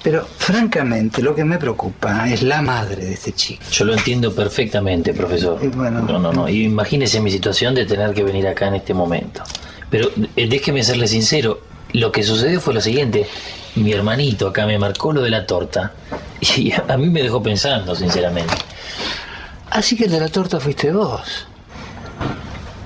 [0.03, 3.63] Pero, francamente, lo que me preocupa es la madre de este chico.
[3.71, 5.63] Yo lo entiendo perfectamente, profesor.
[5.63, 6.49] No, no, no.
[6.49, 9.41] Y imagínese mi situación de tener que venir acá en este momento.
[9.89, 11.61] Pero eh, déjeme serle sincero.
[11.93, 13.27] Lo que sucedió fue lo siguiente.
[13.75, 15.93] Mi hermanito acá me marcó lo de la torta.
[16.57, 18.53] Y a mí me dejó pensando, sinceramente.
[19.69, 21.47] Así que el de la torta fuiste vos.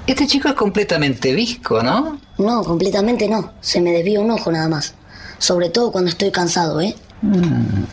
[0.05, 2.19] Este chico es completamente visco, ¿no?
[2.37, 3.53] No, completamente no.
[3.59, 4.93] Se me desvía un ojo nada más.
[5.39, 6.95] Sobre todo cuando estoy cansado, ¿eh?
[7.21, 7.83] Mm.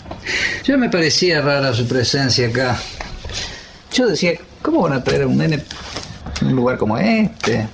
[0.65, 2.79] Ya me parecía rara su presencia acá.
[3.93, 4.33] Yo decía,
[4.63, 5.63] ¿cómo van a traer a un nene
[6.41, 7.69] a un lugar como este?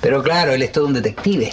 [0.00, 1.52] Pero claro, él es todo un detective.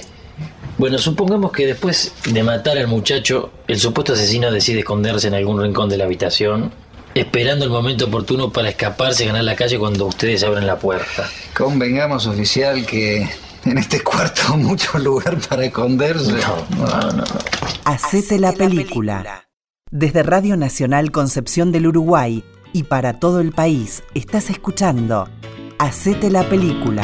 [0.78, 5.62] Bueno, supongamos que después de matar al muchacho, el supuesto asesino decide esconderse en algún
[5.62, 6.72] rincón de la habitación,
[7.14, 11.30] esperando el momento oportuno para escaparse y ganar la calle cuando ustedes abren la puerta.
[11.56, 13.30] Convengamos, oficial, que
[13.66, 16.34] en este cuarto mucho lugar para esconderse.
[16.78, 17.24] No, no, no.
[17.86, 19.48] Hacete la película.
[19.92, 25.30] Desde Radio Nacional Concepción del Uruguay y para todo el país estás escuchando
[25.78, 27.04] Hacete la película.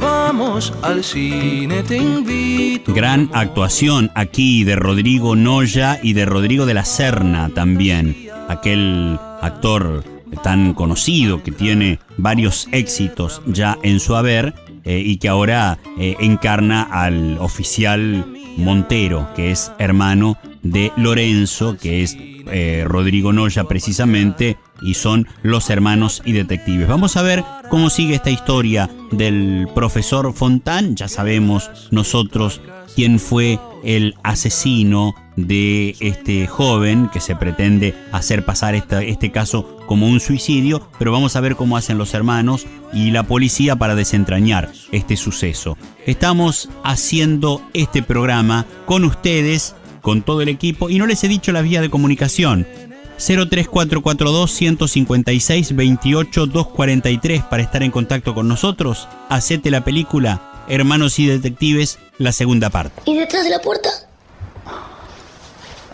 [0.00, 2.92] Vamos al cine, te invito.
[2.92, 8.16] Gran actuación aquí de Rodrigo Noya y de Rodrigo de la Serna también.
[8.48, 10.02] Aquel actor
[10.42, 16.16] tan conocido que tiene varios éxitos ya en su haber eh, y que ahora eh,
[16.20, 24.56] encarna al oficial Montero, que es hermano de Lorenzo, que es eh, Rodrigo Noya precisamente,
[24.82, 26.88] y son los hermanos y detectives.
[26.88, 30.96] Vamos a ver cómo sigue esta historia del profesor Fontán.
[30.96, 32.60] Ya sabemos nosotros
[32.94, 40.06] quién fue el asesino de este joven que se pretende hacer pasar este caso como
[40.06, 44.70] un suicidio, pero vamos a ver cómo hacen los hermanos y la policía para desentrañar
[44.92, 45.76] este suceso.
[46.06, 51.52] Estamos haciendo este programa con ustedes, con todo el equipo, y no les he dicho
[51.52, 52.66] la vía de comunicación.
[53.16, 59.08] 03442 156 28 243 para estar en contacto con nosotros.
[59.28, 63.02] Hacete la película Hermanos y Detectives, la segunda parte.
[63.04, 63.90] ¿Y detrás de la puerta?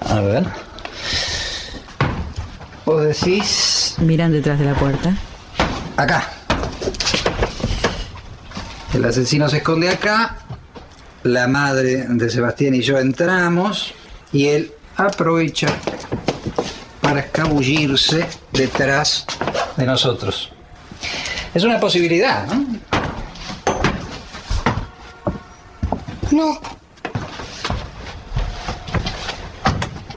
[0.09, 0.45] A ver.
[2.85, 3.97] Vos decís.
[3.99, 5.17] Miran detrás de la puerta.
[5.97, 6.31] Acá.
[8.95, 10.39] El asesino se esconde acá.
[11.23, 13.93] La madre de Sebastián y yo entramos.
[14.33, 15.69] Y él aprovecha
[17.01, 19.27] para escabullirse detrás
[19.77, 20.51] de nosotros.
[21.55, 22.90] Es una posibilidad, ¿no?
[26.31, 26.59] No.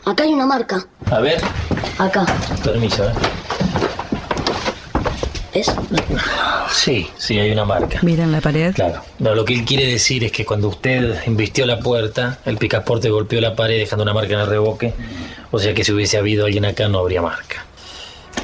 [0.05, 0.85] Acá hay una marca.
[1.09, 1.39] A ver,
[1.97, 2.25] Acá.
[2.63, 3.13] permiso, ¿eh?
[5.53, 5.71] ¿Es?
[6.71, 7.99] Sí, sí, hay una marca.
[8.01, 8.73] Miran la pared.
[8.73, 9.01] Claro.
[9.19, 13.09] No, lo que él quiere decir es que cuando usted invistió la puerta, el picaporte
[13.11, 14.93] golpeó la pared dejando una marca en el reboque.
[15.51, 17.65] O sea que si hubiese habido alguien acá no habría marca.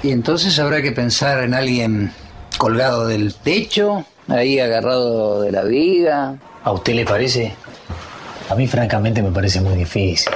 [0.04, 2.14] Y entonces habrá que pensar en alguien
[2.60, 6.36] colgado del techo, ahí agarrado de la viga.
[6.64, 7.54] ¿A usted le parece?
[8.50, 10.32] A mí francamente me parece muy difícil.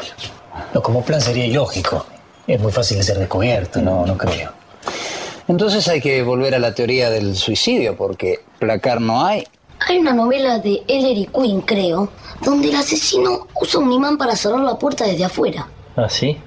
[0.73, 2.05] No, como plan sería ilógico.
[2.47, 4.51] Es muy fácil de ser descubierto, no, no creo.
[5.47, 9.45] Entonces hay que volver a la teoría del suicidio, porque placar no hay.
[9.87, 12.09] Hay una novela de Ellery Quinn, creo,
[12.41, 15.67] donde el asesino usa un imán para cerrar la puerta desde afuera.
[15.95, 16.37] ¿Ah, sí?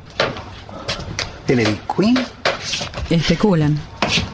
[1.46, 2.18] ¿Ellery Quinn?
[3.10, 3.78] Especulan.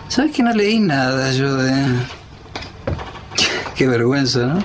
[0.09, 1.73] ¿Sabes que no leí nada yo de...
[3.75, 4.65] Qué vergüenza, ¿no?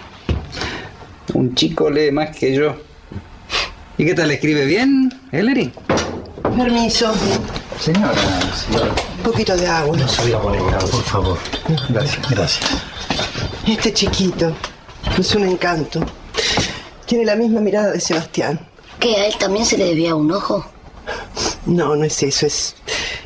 [1.37, 2.75] Un chico lee más que yo.
[3.95, 4.31] ¿Y qué tal?
[4.31, 5.71] ¿Escribe bien, Ellery?
[6.41, 7.13] Permiso.
[7.79, 8.15] Señora,
[8.55, 8.91] señora.
[9.17, 9.95] Un poquito de agua.
[9.95, 11.37] No se hubiera molestado, por favor.
[11.89, 12.29] Gracias.
[12.31, 12.69] Gracias.
[13.67, 14.51] Este chiquito
[15.15, 16.03] es un encanto.
[17.05, 18.59] Tiene la misma mirada de Sebastián.
[18.99, 19.15] ¿Qué?
[19.17, 20.65] ¿A él también se le debía un ojo?
[21.67, 22.75] No, no es eso, es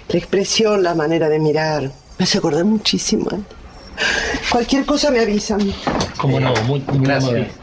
[0.10, 1.84] la expresión, la manera de mirar.
[2.17, 3.30] Me hace acordar muchísimo.
[3.32, 3.45] a él.
[4.50, 5.62] Cualquier cosa me avisan.
[6.17, 6.54] ¿Cómo no?
[6.65, 7.61] Muy, muy amable.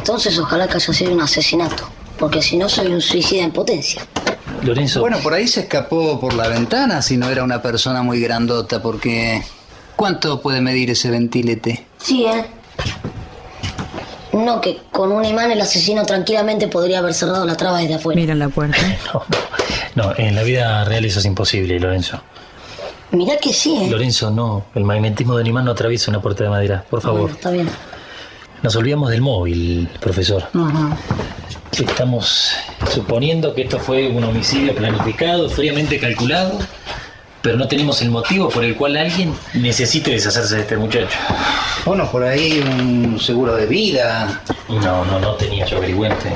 [0.00, 1.86] Entonces ojalá que haya sido un asesinato.
[2.18, 4.02] Porque si no soy un suicida en potencia.
[4.62, 5.00] Lorenzo.
[5.00, 8.80] Bueno, por ahí se escapó por la ventana si no era una persona muy grandota,
[8.82, 9.42] porque...
[9.96, 11.84] ¿Cuánto puede medir ese ventilete?
[11.98, 12.46] Sí, ¿eh?
[14.32, 18.18] No, que con un imán el asesino tranquilamente podría haber cerrado la traba desde afuera.
[18.18, 18.78] Miran la puerta.
[19.96, 22.22] No, en la vida real eso es imposible, Lorenzo.
[23.10, 23.90] Mirá que sí, ¿eh?
[23.90, 24.66] Lorenzo, no.
[24.74, 26.84] El magnetismo del imán no atraviesa una puerta de madera.
[26.88, 27.22] Por favor.
[27.22, 27.68] Bueno, está bien.
[28.62, 30.44] Nos olvidamos del móvil, profesor.
[30.54, 30.96] Ajá.
[31.72, 32.52] Estamos
[32.92, 36.58] suponiendo que esto fue un homicidio planificado, fríamente calculado.
[37.42, 41.16] pero no tenemos el motivo por el cual alguien necesite deshacerse de este muchacho.
[41.86, 44.42] Bueno, por ahí un seguro de vida.
[44.68, 46.30] No, no, no tenía yo averigüente.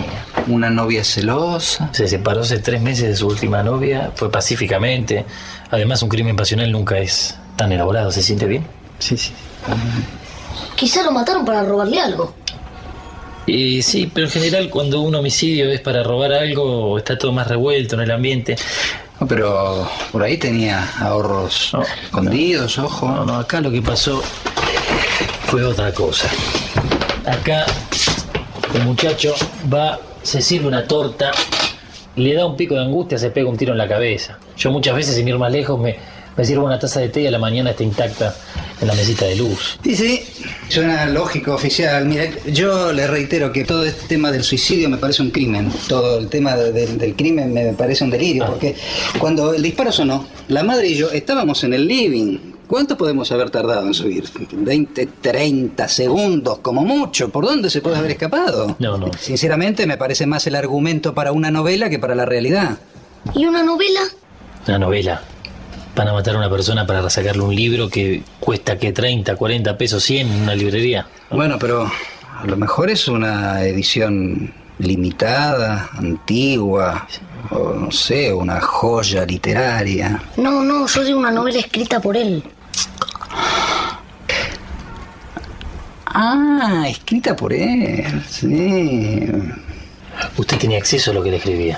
[0.47, 1.91] Una novia celosa.
[1.93, 5.27] Se separó hace tres meses de su última novia, fue pacíficamente.
[5.71, 8.11] Además, un crimen pasional nunca es tan elaborado.
[8.11, 8.67] ¿Se siente bien?
[8.99, 9.33] Sí, sí.
[10.75, 12.35] Quizá lo mataron para robarle algo.
[13.47, 17.47] Y sí, pero en general cuando un homicidio es para robar algo, está todo más
[17.47, 18.57] revuelto en el ambiente.
[19.21, 21.73] No, pero por ahí tenía ahorros
[22.05, 23.09] escondidos, ojo.
[23.09, 24.23] No, no, acá lo que pasó
[25.47, 26.29] fue otra cosa.
[27.27, 27.67] Acá
[28.75, 29.35] el muchacho
[29.73, 31.31] va, se sirve una torta,
[32.17, 34.39] le da un pico de angustia, se pega un tiro en la cabeza.
[34.57, 35.97] Yo muchas veces, sin ir más lejos, me,
[36.37, 38.35] me sirvo una taza de té y a la mañana está intacta
[38.85, 39.79] en la mesita de luz.
[39.83, 40.21] Sí, sí,
[40.69, 42.05] suena lógico, oficial.
[42.07, 45.71] Mire, yo le reitero que todo este tema del suicidio me parece un crimen.
[45.89, 48.77] Todo el tema de- de- del crimen me parece un delirio, porque
[49.19, 52.39] cuando el disparo sonó, la madre y yo estábamos en el living.
[52.67, 54.25] ¿Cuánto podemos haber tardado en subir?
[54.25, 57.29] ¿20, 30 segundos, como mucho?
[57.29, 58.77] ¿Por dónde se puede haber escapado?
[58.79, 59.11] No, no.
[59.21, 62.79] Sinceramente, me parece más el argumento para una novela que para la realidad.
[63.35, 64.01] ¿Y una novela?
[64.67, 65.23] Una novela.
[65.97, 69.79] Van a matar a una persona para sacarle un libro que cuesta que 30, 40
[69.79, 71.07] pesos, 100 en una librería.
[71.31, 71.91] Bueno, pero
[72.37, 77.07] a lo mejor es una edición limitada, antigua,
[77.51, 80.21] o no sé, una joya literaria.
[80.37, 82.43] No, no, yo digo una novela escrita por él.
[86.07, 89.27] Ah, escrita por él, sí.
[90.37, 91.77] Usted tenía acceso a lo que le escribía.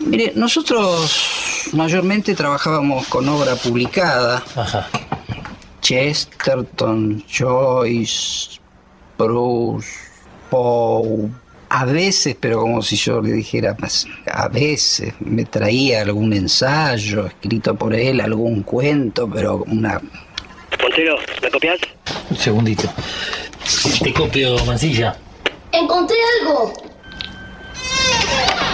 [0.00, 4.42] Mire, nosotros mayormente trabajábamos con obra publicada.
[4.56, 4.88] Ajá.
[5.80, 8.60] Chesterton, Joyce,
[9.18, 9.88] Bruce,
[10.50, 11.28] Poe.
[11.68, 17.26] A veces, pero como si yo le dijera, pues, a veces me traía algún ensayo
[17.26, 20.00] escrito por él, algún cuento, pero una...
[20.82, 21.80] Montero, ¿me copias?
[22.28, 22.92] Un segundito.
[24.02, 25.16] Te copio, Mancilla.
[25.72, 26.74] ¡Encontré algo!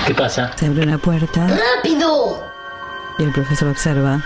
[0.07, 0.53] ¿Qué pasa?
[0.57, 2.48] Se abre una puerta ¡Rápido!
[3.19, 4.23] Y el profesor observa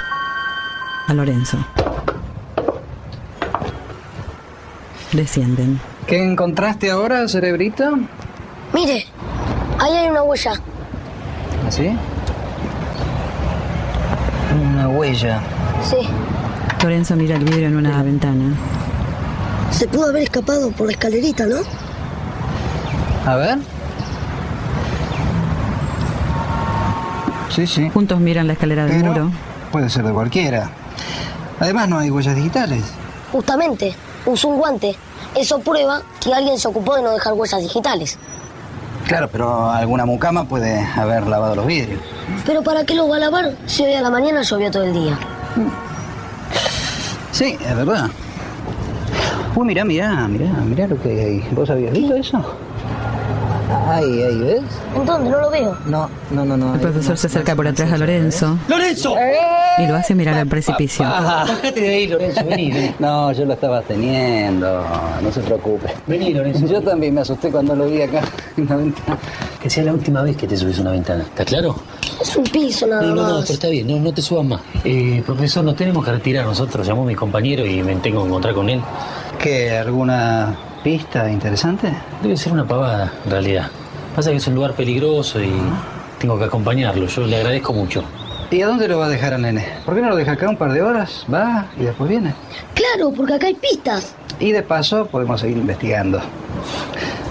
[1.09, 1.59] a Lorenzo.
[5.13, 5.81] Descienden.
[6.07, 7.99] ¿Qué encontraste ahora, cerebrito?
[8.73, 9.07] Mire,
[9.79, 10.53] ahí hay una huella.
[11.67, 11.91] ¿Así?
[14.71, 15.41] Una huella.
[15.83, 16.09] Sí.
[16.83, 18.55] Lorenzo mira el vidrio en una ventana.
[19.71, 21.57] Se pudo haber escapado por la escalerita, ¿no?
[23.27, 23.59] A ver.
[27.55, 27.91] Sí, sí.
[27.91, 29.31] Juntos miran la escalera del Pero muro.
[29.71, 30.71] puede ser de cualquiera.
[31.61, 32.83] Además no hay huellas digitales.
[33.31, 33.95] Justamente,
[34.27, 34.97] usó un guante.
[35.35, 38.19] Eso prueba que alguien se ocupó de no dejar huellas digitales.
[39.07, 42.01] Claro, pero alguna mucama puede haber lavado los vidrios.
[42.47, 44.93] Pero ¿para qué los va a lavar si hoy a la mañana llovió todo el
[44.93, 45.19] día?
[47.33, 48.09] Sí, es verdad.
[49.55, 51.49] Uy, mirá, mirá, mirá, mirá lo que hay ahí.
[51.53, 52.43] ¿Vos habías visto eso?
[53.89, 54.63] Ahí, ahí, ¿ves?
[54.97, 55.31] ¿En dónde?
[55.31, 55.77] No lo veo.
[55.87, 56.75] No, no, no, no.
[56.75, 59.15] El profesor se acerca por atrás a Lorenzo ¡Lorenzo!
[59.79, 61.05] y lo hace mirar al precipicio.
[61.05, 62.95] Bájate de ahí, Lorenzo, vení, vení.
[62.99, 64.85] No, yo lo estaba teniendo.
[65.23, 65.89] No se preocupe.
[66.07, 66.67] Vení, Lorenzo.
[66.67, 68.21] Yo también me asusté cuando lo vi acá
[68.57, 69.19] en la ventana.
[69.61, 71.23] Que sea la última vez que te subes a una ventana.
[71.25, 71.77] ¿Está claro?
[72.21, 73.43] Es un piso nada No, no, no, más.
[73.43, 74.61] pero está bien, no, no te subas más.
[74.85, 76.87] Eh, profesor, nos tenemos que retirar nosotros.
[76.87, 78.81] Llamó mi compañero y me tengo que encontrar con él.
[79.39, 79.77] ¿Qué?
[79.77, 81.93] ¿Alguna pista interesante?
[82.23, 83.71] Debe ser una pavada, en realidad.
[84.15, 85.53] Pasa que es un lugar peligroso y
[86.19, 87.07] tengo que acompañarlo.
[87.07, 88.05] Yo le agradezco mucho.
[88.51, 89.67] ¿Y a dónde lo va a dejar al nene?
[89.85, 91.25] ¿Por qué no lo deja acá un par de horas?
[91.33, 92.35] Va y después viene.
[92.75, 94.15] Claro, porque acá hay pistas.
[94.39, 96.21] Y de paso podemos seguir investigando.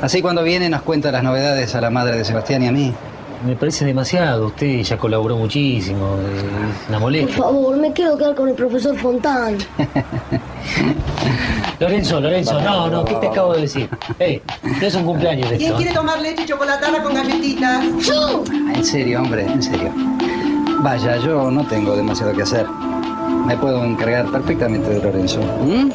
[0.02, 2.94] Así cuando viene nos cuenta las novedades a la madre de Sebastián y a mí.
[3.46, 4.48] Me parece demasiado.
[4.48, 6.16] Usted ya colaboró muchísimo.
[6.36, 6.44] Es
[6.90, 7.38] una Por molestia.
[7.38, 9.58] favor, me quiero quedar con el profesor Fontán.
[11.80, 13.90] Lorenzo, Lorenzo, no, no, ¿qué te acabo de decir?
[14.20, 14.42] Ey,
[14.80, 15.76] no es un cumpleaños ¿Quién esto.
[15.78, 15.96] quiere ¿eh?
[15.96, 17.84] tomar leche chocolatada con galletitas?
[18.06, 18.44] ¡Yo!
[18.68, 19.92] Ah, En serio, hombre, en serio.
[20.82, 22.68] Vaya, yo no tengo demasiado que hacer.
[23.48, 25.40] Me puedo encargar perfectamente de Lorenzo.
[25.64, 25.90] ¿Mm?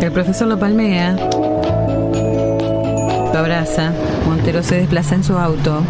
[0.00, 1.16] El profesor lo palmea.
[3.32, 3.92] Lo abraza.
[4.26, 5.82] Montero se desplaza en su auto.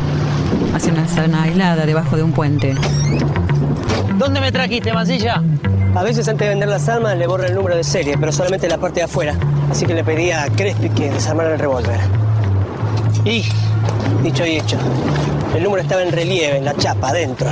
[0.74, 2.74] Hace una zona aislada debajo de un puente.
[4.16, 5.42] ¿Dónde me trajiste, Mancilla?
[5.94, 8.68] A veces antes de vender las armas le borra el número de serie, pero solamente
[8.68, 9.34] la parte de afuera.
[9.70, 11.98] Así que le pedí a Crespi que desarmara el revólver.
[13.24, 13.44] Y,
[14.22, 14.78] dicho y hecho,
[15.56, 17.48] el número estaba en relieve, en la chapa, adentro.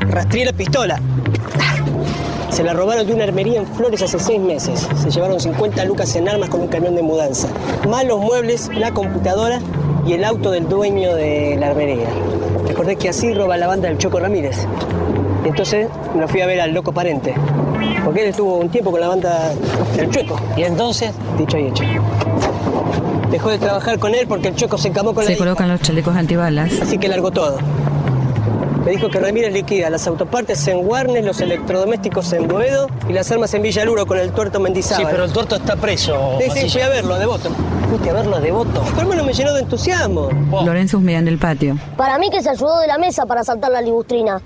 [0.00, 1.00] Rastreé la pistola.
[2.50, 4.88] Se la robaron de una armería en Flores hace seis meses.
[5.00, 7.48] Se llevaron 50 lucas en armas con un camión de mudanza.
[7.88, 9.60] Más los muebles, la computadora
[10.06, 12.08] y el auto del dueño de la armería.
[12.78, 14.56] Recordé que así roba la banda del Choco Ramírez.
[15.44, 17.34] Entonces me fui a ver al loco parente.
[18.04, 19.52] Porque él estuvo un tiempo con la banda
[19.98, 20.40] El Chueco.
[20.56, 21.82] Y entonces, dicho y hecho.
[23.32, 25.40] Dejó de trabajar con él porque el Chueco se encamó con la Se hija.
[25.44, 26.70] colocan los chalecos antibalas.
[26.80, 27.58] Así que largó todo.
[28.88, 33.30] Me dijo que Ramírez liquida las autopartes en Warnes, los electrodomésticos en Boedo y las
[33.30, 35.04] armas en Villaluro con el tuerto Mendizábal.
[35.04, 36.38] Sí, pero el tuerto está preso.
[36.40, 37.50] Sí, sí, fui a verlo, a Devoto.
[37.90, 38.82] Fuiste a verlo a Devoto.
[38.86, 40.30] Pero hermano me llenó de entusiasmo.
[40.64, 41.76] Lorenzo husmea en el patio.
[41.98, 44.40] Para mí que se ayudó de la mesa para saltar la libustrina.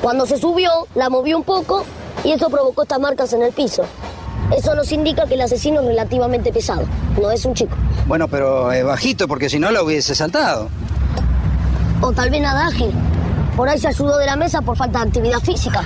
[0.00, 1.84] Cuando se subió, la movió un poco
[2.24, 3.84] y eso provocó estas marcas en el piso.
[4.56, 6.84] Eso nos indica que el asesino es relativamente pesado,
[7.20, 7.76] no es un chico.
[8.06, 10.70] Bueno, pero es bajito porque si no lo hubiese saltado.
[12.00, 12.90] O tal vez nada ágil.
[13.56, 15.82] Por ahí se ayudó de la mesa por falta de actividad física.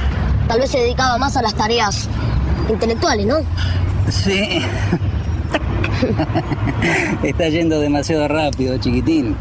[0.47, 2.09] Tal vez se dedicaba más a las tareas
[2.71, 3.37] intelectuales, ¿no?
[4.11, 4.63] Sí.
[7.23, 9.37] Está yendo demasiado rápido, chiquitín.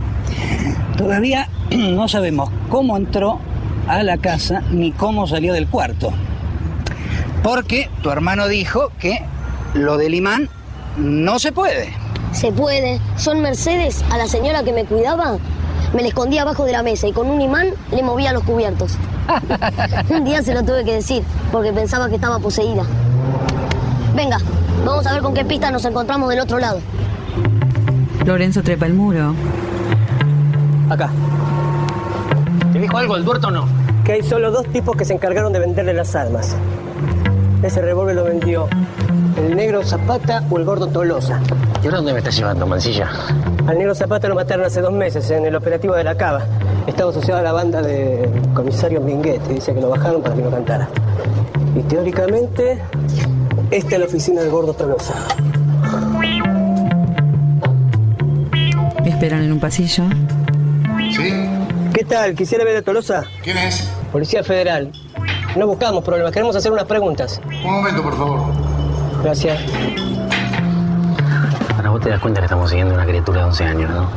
[0.97, 3.39] Todavía no sabemos cómo entró
[3.87, 6.11] a la casa ni cómo salió del cuarto.
[7.43, 9.21] Porque tu hermano dijo que
[9.73, 10.49] lo del imán
[10.97, 11.93] no se puede.
[12.33, 12.99] Se puede.
[13.23, 15.37] Yo en Mercedes, a la señora que me cuidaba,
[15.97, 18.95] me la escondía abajo de la mesa y con un imán le movía los cubiertos.
[20.09, 22.83] un día se lo tuve que decir, porque pensaba que estaba poseída.
[24.15, 24.37] Venga,
[24.85, 26.81] vamos a ver con qué pista nos encontramos del otro lado.
[28.23, 29.33] Lorenzo trepa el muro.
[30.87, 31.09] Acá.
[32.71, 33.67] ¿Te dijo algo el tuerto o no?
[34.05, 36.55] Que hay solo dos tipos que se encargaron de venderle las armas.
[37.63, 38.67] Ese revólver lo vendió
[39.35, 41.41] el negro Zapata o el gordo Tolosa.
[41.81, 43.09] ¿Y ahora dónde me estás llevando, Mancilla?
[43.67, 46.45] Al negro Zapata lo mataron hace dos meses en el operativo de la Cava.
[46.87, 49.53] Estaba asociado a la banda de comisario Minguete.
[49.53, 50.87] Dice que lo bajaron para que no cantara.
[51.75, 52.79] Y teóricamente,
[53.69, 55.13] esta es la oficina del gordo Tolosa.
[59.05, 60.03] Esperan en un pasillo.
[61.15, 61.31] ¿Sí?
[61.93, 62.35] ¿Qué tal?
[62.35, 63.23] ¿Quisiera ver a Tolosa?
[63.43, 63.89] ¿Quién es?
[64.11, 64.91] Policía Federal.
[65.55, 67.39] No buscamos problemas, queremos hacer unas preguntas.
[67.63, 68.39] Un momento, por favor.
[69.23, 69.59] Gracias.
[71.97, 74.07] Vos te das cuenta que estamos siguiendo una criatura de 11 años, ¿no?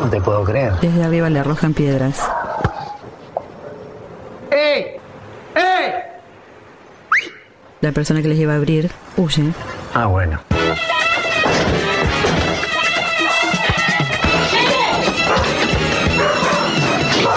[0.00, 0.72] No te puedo creer.
[0.80, 2.28] Desde arriba le arrojan piedras.
[4.50, 4.96] ¡Ey!
[5.54, 5.92] ¡Ey!
[7.80, 9.52] La persona que les iba a abrir huye.
[9.94, 10.40] Ah, bueno.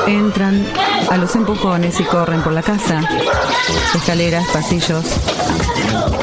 [0.08, 0.51] Entran
[1.12, 3.02] a los empujones y corren por la casa.
[3.94, 5.06] Escaleras, pasillos,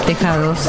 [0.07, 0.61] tejados.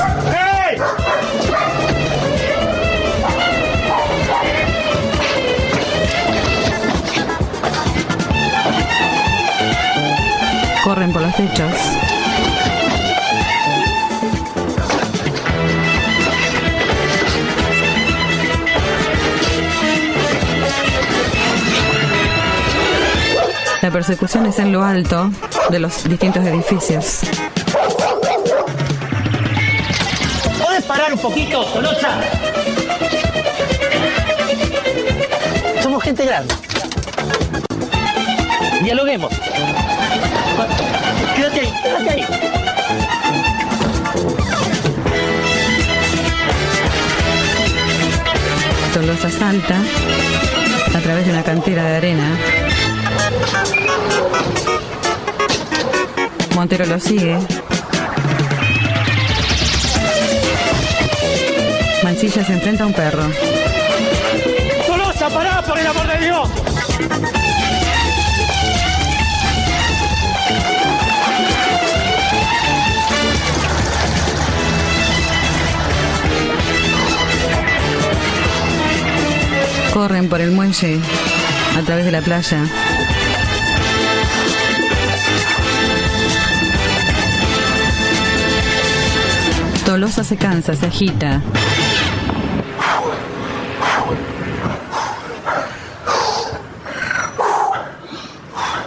[10.84, 12.09] Corren por los techos.
[23.82, 25.32] La persecución es en lo alto
[25.69, 27.21] de los distintos edificios.
[30.61, 32.19] ¿Puedes parar un poquito, Tolosa?
[35.82, 36.53] Somos gente grande.
[38.84, 39.32] Dialoguemos.
[41.36, 42.25] Quédate ahí, quédate ahí.
[48.93, 49.75] Tolosa salta
[50.93, 52.38] a través de una cantera de arena.
[56.56, 57.38] Montero lo sigue.
[62.04, 63.24] Mancilla se enfrenta a un perro.
[64.88, 66.50] ¡Tolosa, pará, por el amor de Dios!
[79.94, 81.00] Corren por el muelle
[81.78, 82.64] a través de la playa.
[90.00, 91.41] Tolosa se cansa, se agita.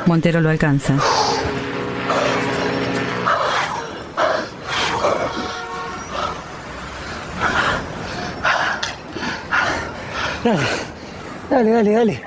[0.07, 0.95] Montero lo alcanza.
[10.43, 10.67] Dale,
[11.51, 12.23] dale, dale, dale.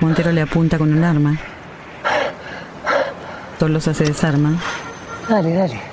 [0.00, 1.36] Montero le apunta con un arma.
[3.60, 4.58] Tolosa se desarma.
[5.28, 5.91] Dale, dale.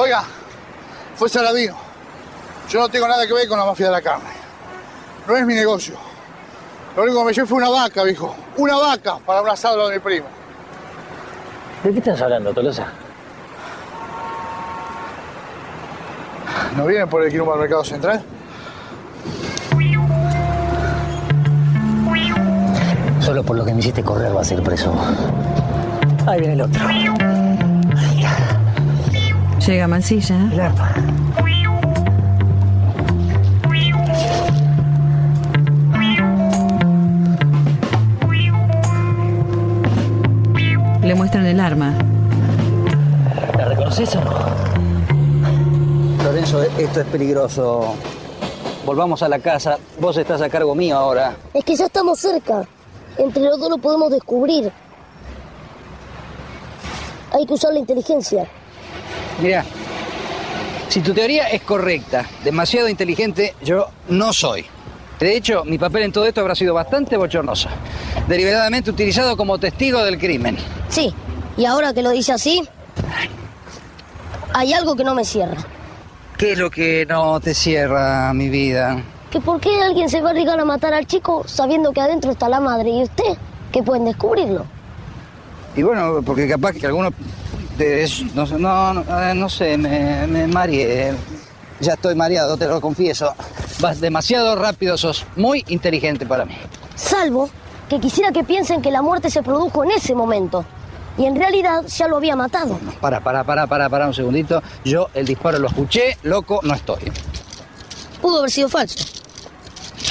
[0.00, 0.24] Oiga,
[1.14, 1.76] fue Saladino.
[2.70, 4.30] Yo no tengo nada que ver con la mafia de la carne.
[5.28, 5.94] No es mi negocio.
[6.96, 8.34] Lo único que me llevé fue una vaca, viejo.
[8.56, 10.26] Una vaca para un asado de mi primo.
[11.84, 12.86] ¿De qué estás hablando, Tolosa?
[16.78, 18.22] ¿No vienen por el quilombo al mercado central?
[23.20, 24.94] Solo por lo que me hiciste correr va a ser preso.
[26.26, 26.80] Ahí viene el otro.
[29.70, 30.36] Llega Mancilla.
[41.02, 41.94] Le muestran el arma.
[43.56, 44.32] ¿La reconoces o no?
[46.24, 47.94] Lorenzo, esto es peligroso.
[48.84, 49.78] Volvamos a la casa.
[50.00, 51.36] Vos estás a cargo mío ahora.
[51.54, 52.66] Es que ya estamos cerca.
[53.18, 54.72] Entre los dos lo podemos descubrir.
[57.32, 58.48] Hay que usar la inteligencia.
[59.42, 59.64] Mira,
[60.88, 64.66] si tu teoría es correcta, demasiado inteligente, yo no soy.
[65.18, 67.68] De hecho, mi papel en todo esto habrá sido bastante bochornoso.
[68.26, 70.56] Deliberadamente utilizado como testigo del crimen.
[70.88, 71.14] Sí,
[71.56, 72.66] y ahora que lo dice así,
[74.52, 75.58] hay algo que no me cierra.
[76.36, 79.02] ¿Qué es lo que no te cierra, mi vida?
[79.30, 82.30] ¿Que por qué alguien se va a arriesgar a matar al chico sabiendo que adentro
[82.32, 83.36] está la madre y usted?
[83.70, 84.66] Que pueden descubrirlo.
[85.76, 87.10] Y bueno, porque capaz que alguno...
[88.34, 91.14] no, sé, no, no, no sé, me, me mareé.
[91.80, 93.34] Ya estoy mareado, te lo confieso.
[93.80, 96.54] Vas demasiado rápido, sos muy inteligente para mí.
[96.94, 97.48] Salvo
[97.88, 100.64] que quisiera que piensen que la muerte se produjo en ese momento.
[101.16, 102.78] Y en realidad ya lo había matado.
[103.00, 104.62] Para, para, para, para, para un segundito.
[104.84, 107.10] Yo el disparo lo escuché, loco, no estoy.
[108.20, 109.04] Pudo haber sido falso.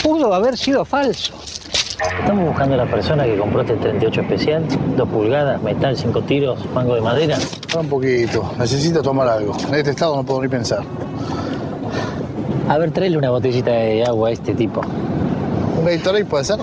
[0.04, 1.34] Pudo haber sido falso.
[2.02, 4.64] Estamos buscando a la persona que compró este 38 especial,
[4.96, 7.38] 2 pulgadas, metal, 5 tiros, mango de madera.
[7.78, 8.54] Un poquito.
[8.58, 9.54] Necesito tomar algo.
[9.68, 10.80] En este estado no puedo ni pensar.
[12.70, 14.82] A ver, tráele una botellita de agua a este tipo.
[15.80, 16.60] ¿Un Gatorade puede ser?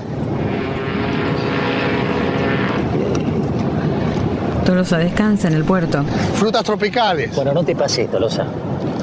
[4.65, 6.03] Tolosa descansa en el puerto.
[6.35, 7.35] Frutas tropicales.
[7.37, 8.47] Bueno, no te pases, Tolosa.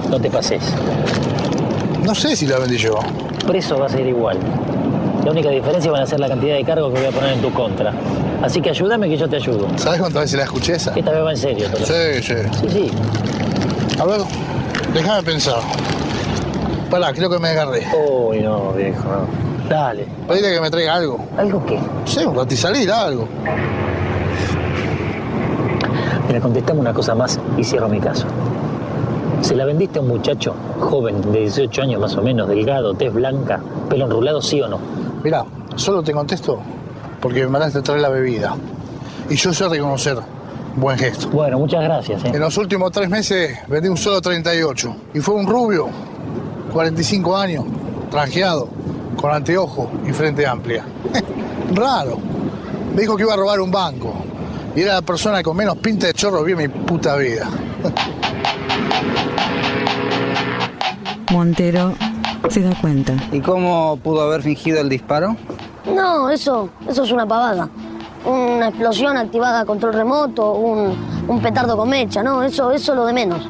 [0.10, 0.64] No te pases.
[2.04, 2.96] No sé si la vendí yo.
[3.46, 4.38] Preso va a ser igual.
[5.24, 7.42] La única diferencia van a ser la cantidad de cargos que voy a poner en
[7.42, 7.94] tu contra.
[8.42, 9.68] Así que ayúdame que yo te ayudo.
[9.78, 10.94] ¿Sabes cuántas veces la escuché esa?
[10.94, 11.94] Esta vez va en serio, Tolosa.
[11.94, 12.34] Sí, sí.
[12.60, 12.92] Sí, sí.
[14.00, 14.22] A ver,
[14.94, 15.62] déjame pensar.
[16.90, 17.88] Pará, creo que me agarré.
[18.10, 19.70] Uy, no, viejo, no.
[19.70, 20.06] Dale.
[20.28, 21.18] Pedile que me traiga algo.
[21.38, 21.80] ¿Algo qué?
[22.04, 23.28] Sé, un ratisalir, algo.
[26.28, 28.26] Mira, contestame una cosa más y cierro mi caso.
[29.42, 33.14] ¿Se la vendiste a un muchacho joven de 18 años más o menos, delgado, tez
[33.14, 34.80] blanca, pelo enrulado, sí o no?
[35.24, 35.46] Mirá,
[35.76, 36.60] solo te contesto
[37.22, 38.56] porque me mandaste a traer la bebida.
[39.30, 40.18] Y yo sé reconocer
[40.76, 41.30] buen gesto.
[41.30, 42.26] Bueno, muchas gracias.
[42.26, 42.32] ¿eh?
[42.34, 44.96] En los últimos tres meses vendí un solo 38.
[45.14, 45.88] Y fue un rubio,
[46.74, 47.64] 45 años,
[48.12, 48.68] trajeado,
[49.16, 50.84] con anteojo y frente amplia.
[51.74, 52.18] Raro.
[52.94, 54.14] Me dijo que iba a robar un banco.
[54.76, 57.48] Y era la persona con menos pinta de chorro vi en mi puta vida.
[61.32, 61.94] Montero
[62.50, 63.14] se da cuenta.
[63.32, 65.36] ¿Y cómo pudo haber fingido el disparo?
[65.94, 67.70] No, eso, eso es una pavada.
[68.26, 70.96] Una explosión activada a control remoto, un,
[71.28, 73.50] un petardo con mecha, no, eso, eso es lo de menos.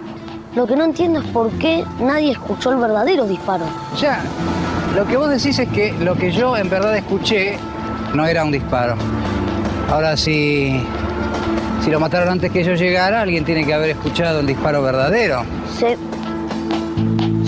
[0.56, 3.66] Lo que no entiendo es por qué nadie escuchó el verdadero disparo.
[4.00, 4.22] Ya,
[4.96, 7.58] lo que vos decís es que lo que yo en verdad escuché
[8.14, 8.96] no era un disparo.
[9.92, 10.84] Ahora si,
[11.84, 15.44] si lo mataron antes que yo llegara, alguien tiene que haber escuchado el disparo verdadero.
[15.78, 15.98] Se...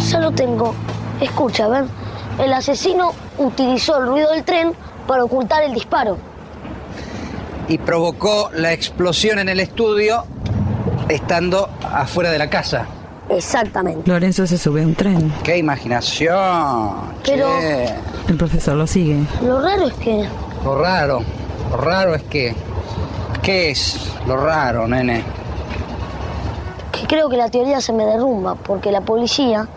[0.10, 0.74] Ya lo tengo.
[1.22, 1.88] Escucha, ven.
[2.40, 4.74] El asesino utilizó el ruido del tren
[5.08, 6.18] para ocultar el disparo.
[7.68, 10.26] Y provocó la explosión en el estudio
[11.10, 12.86] estando afuera de la casa.
[13.30, 14.08] Exactamente.
[14.10, 15.34] Lorenzo se sube a un tren.
[15.44, 16.96] ¡Qué imaginación!
[17.24, 17.86] Pero- che.
[18.28, 19.20] El profesor lo sigue.
[19.42, 20.28] Lo raro es que
[20.64, 21.22] Lo raro,
[21.72, 22.56] lo raro es que...
[23.42, 25.24] ¿Qué es lo raro, nene?
[26.92, 29.68] que creo que la teoría se me derrumba, porque la policía,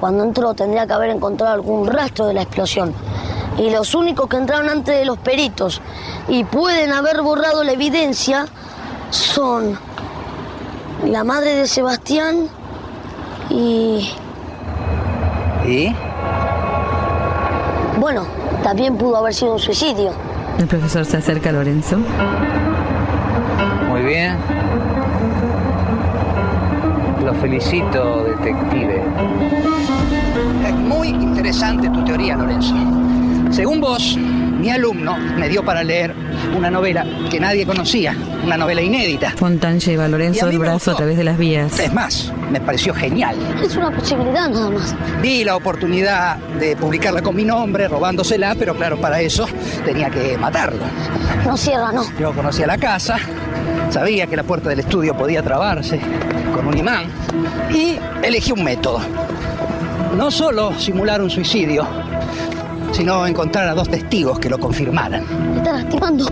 [0.00, 2.94] cuando entró, tendría que haber encontrado algún rastro de la explosión.
[3.58, 5.80] Y los únicos que entraron antes de los peritos
[6.28, 8.46] y pueden haber borrado la evidencia
[9.10, 9.78] son
[11.04, 12.48] la madre de Sebastián
[13.48, 14.12] y,
[15.66, 15.94] ¿Y?
[17.98, 18.26] bueno,
[18.62, 20.12] también pudo haber sido un suicidio.
[20.58, 21.98] El profesor se acerca a Lorenzo.
[23.88, 24.36] Muy bien.
[27.26, 29.02] Lo felicito, detective.
[30.64, 32.72] Es muy interesante tu teoría, Lorenzo.
[33.50, 36.14] Según vos, mi alumno me dio para leer
[36.56, 39.32] una novela que nadie conocía, una novela inédita.
[39.32, 41.80] Fontán lleva a Lorenzo a mí el me brazo a través de las vías.
[41.80, 43.36] Es más, me pareció genial.
[43.60, 44.94] Es una posibilidad nada más.
[45.20, 49.48] Vi la oportunidad de publicarla con mi nombre, robándosela, pero claro, para eso
[49.84, 50.84] tenía que matarlo.
[51.44, 52.04] No cierra, no.
[52.20, 53.16] Yo conocía la casa,
[53.90, 56.00] sabía que la puerta del estudio podía trabarse
[56.56, 57.04] con un imán
[57.70, 59.00] y elegí un método.
[60.16, 61.86] no solo simular un suicidio,
[62.92, 65.24] sino encontrar a dos testigos que lo confirmaran.
[65.52, 66.26] Me está lastimando.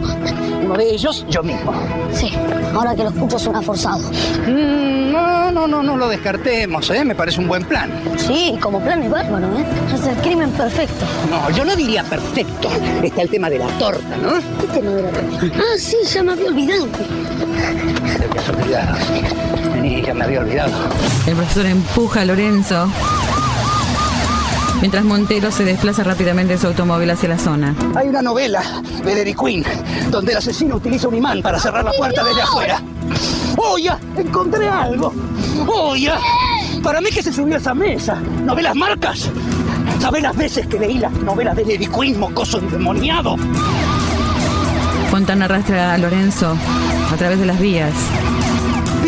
[0.64, 1.72] Uno de ellos, yo mismo.
[2.12, 2.32] Sí,
[2.74, 3.98] ahora que lo escucho suena forzado.
[4.46, 7.04] Mm, no, no, no, no lo descartemos, ¿eh?
[7.04, 7.90] Me parece un buen plan.
[8.16, 9.64] Sí, como plan es bárbaro, ¿eh?
[9.94, 11.04] Es el crimen perfecto.
[11.30, 12.70] No, yo no diría perfecto.
[13.02, 14.32] Está el tema de la torta, ¿no?
[14.60, 15.36] ¿Qué tema de la torta?
[15.58, 16.86] Ah, sí, ya me había olvidado.
[16.86, 18.96] Te habías olvidado.
[19.84, 20.72] Ya me había olvidado.
[21.26, 22.88] El profesor empuja a Lorenzo
[24.80, 27.74] mientras Montero se desplaza rápidamente en su automóvil hacia la zona.
[27.94, 28.62] Hay una novela
[29.04, 29.64] de Larry Quinn
[30.10, 32.80] donde el asesino utiliza un imán para cerrar la puerta desde afuera.
[33.56, 33.98] ¡Oh, ya!
[34.16, 35.12] ¡Encontré algo!
[35.66, 36.18] ¡Oh, ya!
[36.82, 38.16] Para mí que se subió a esa mesa.
[38.42, 39.30] ¿Novelas marcas?
[40.00, 43.36] ¿Sabés las veces que leí las novelas de Larry Quinn, mocoso endemoniado?
[45.10, 46.56] Fontana arrastra a Lorenzo
[47.12, 47.92] a través de las vías.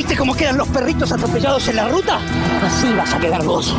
[0.07, 2.21] ¿Viste cómo quedan los perritos atropellados en la ruta?
[2.65, 3.75] Así vas a quedar vos.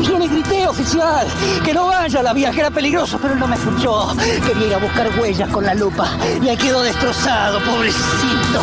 [0.00, 1.26] Yo le grité, oficial,
[1.62, 4.16] que no vaya a la vía, que era peligroso, pero él no me escuchó.
[4.46, 8.62] Quería ir a buscar huellas con la lupa y ahí quedó destrozado, pobrecito.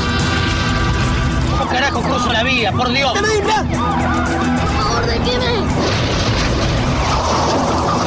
[1.51, 3.13] ¿Cómo carajo cruzo la vía, por Dios?
[3.13, 3.27] Por
[4.81, 5.67] favor, déjeme.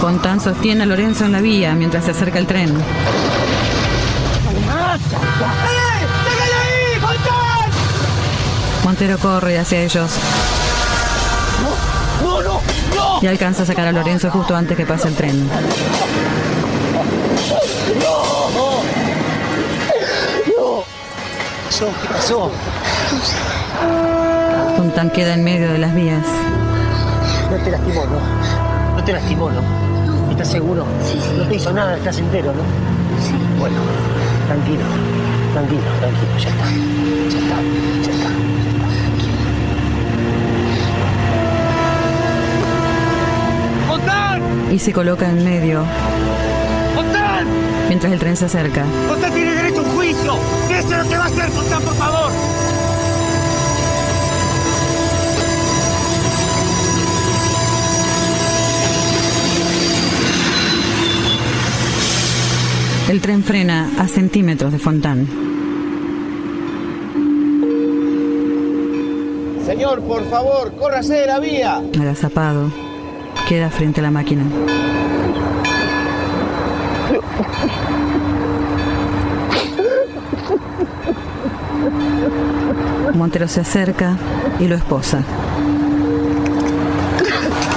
[0.01, 2.75] Fontán sostiene a Lorenzo en la vía mientras se acerca el tren.
[6.57, 7.56] ahí, Fontán!
[8.87, 10.13] Montero corre hacia ellos
[12.23, 12.61] ¡No, no,
[12.95, 13.19] no!
[13.21, 15.49] y alcanza a sacar a Lorenzo justo antes que pase el tren.
[15.49, 15.61] ¡No!
[20.47, 20.85] ¡No!
[21.65, 21.91] ¿Qué pasó?
[22.01, 22.53] ¿Qué pasó?
[24.77, 26.25] Fontán queda en medio de las vías.
[27.51, 28.21] No te lastimó, ¿no?
[28.95, 30.31] No te lastimó, ¿no?
[30.31, 30.87] ¿Estás seguro?
[31.03, 31.35] Sí, sí.
[31.39, 32.63] No te hizo nada, estás entero, ¿no?
[33.21, 33.35] Sí.
[33.59, 33.79] Bueno,
[34.47, 34.85] tranquilo,
[35.55, 36.67] tranquilo, tranquilo, ya está.
[37.31, 37.96] Ya está,
[44.73, 45.85] Y se coloca en medio
[46.95, 47.47] ¡Fontán!
[47.89, 48.85] mientras el tren se acerca.
[49.09, 50.35] ¡Fontán tiene derecho a un juicio!
[50.71, 52.33] ¡Eso es lo que va a hacer, Fontán, por favor!
[63.09, 65.29] El tren frena a centímetros de Fontán.
[69.65, 71.83] Señor, por favor, córrase de la vía.
[72.01, 72.71] Agazapado,
[73.47, 74.43] queda frente a la máquina.
[83.15, 84.17] Montero se acerca
[84.59, 85.23] y lo esposa.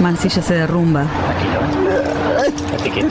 [0.01, 1.05] Mancilla se derrumba.
[2.84, 3.09] Que, tranquilo.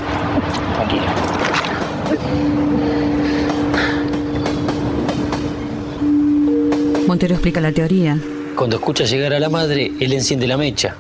[7.07, 8.19] Montero explica la teoría.
[8.57, 10.97] Cuando escucha llegar a la madre, él enciende la mecha.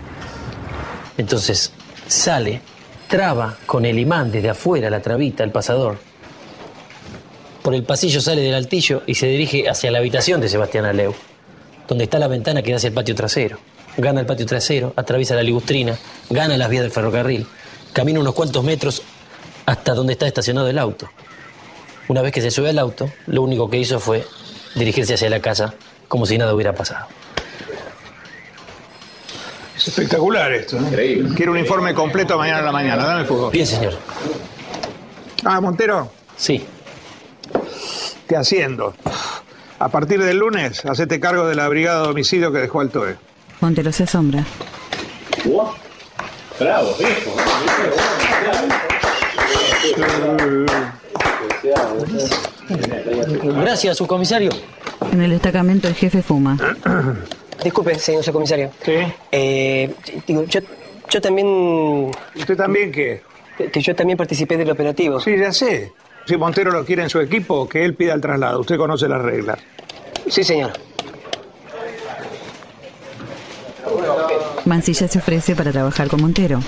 [1.18, 1.72] Entonces
[2.06, 2.62] sale,
[3.08, 5.98] traba con el imán desde afuera la trabita, el pasador.
[7.62, 11.14] Por el pasillo sale del altillo y se dirige hacia la habitación de Sebastián Aleu,
[11.86, 13.58] donde está la ventana que da hacia el patio trasero.
[13.96, 15.98] Gana el patio trasero, atraviesa la ligustrina,
[16.30, 17.46] gana las vías del ferrocarril,
[17.92, 19.02] camina unos cuantos metros
[19.66, 21.10] hasta donde está estacionado el auto.
[22.06, 24.24] Una vez que se sube al auto, lo único que hizo fue
[24.76, 25.74] dirigirse hacia la casa
[26.06, 27.17] como si nada hubiera pasado.
[29.78, 30.78] Es espectacular esto.
[30.80, 30.88] ¿no?
[31.36, 33.06] Quiero un informe completo mañana a la mañana.
[33.06, 33.52] Dame el fútbol.
[33.52, 33.94] Bien, señor.
[35.44, 36.10] Ah, Montero.
[36.36, 36.66] Sí.
[38.28, 38.94] ¿Qué haciendo?
[39.78, 43.16] A partir del lunes, hacete cargo de la brigada de homicidio que dejó Altoe.
[43.60, 44.44] Montero se asombra.
[46.58, 47.30] Bravo, viejo.
[53.60, 54.50] Gracias, subcomisario.
[55.12, 56.56] En el destacamento el jefe fuma.
[57.62, 58.70] Disculpe, señor subcomisario.
[58.84, 58.94] Sí.
[59.32, 59.92] Eh,
[60.26, 60.60] digo, yo,
[61.10, 62.10] yo también.
[62.36, 63.22] ¿Usted también qué?
[63.72, 65.18] Que yo también participé del operativo.
[65.20, 65.92] Sí, ya sé.
[66.26, 68.60] Si Montero lo quiere en su equipo, que él pida el traslado.
[68.60, 69.58] Usted conoce las reglas.
[70.28, 70.72] Sí, señor.
[74.64, 76.60] Mancilla se ofrece para trabajar con Montero.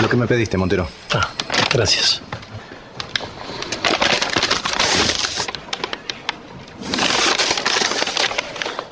[0.00, 0.86] Lo que me pediste, Montero.
[1.14, 1.30] Ah,
[1.72, 2.22] gracias.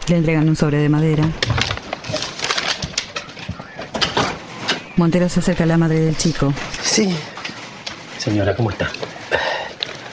[0.08, 1.24] Le entregan un sobre de madera.
[4.96, 6.52] Montero se acerca a la madre del chico.
[6.82, 7.14] Sí.
[8.18, 8.90] Señora, ¿cómo está?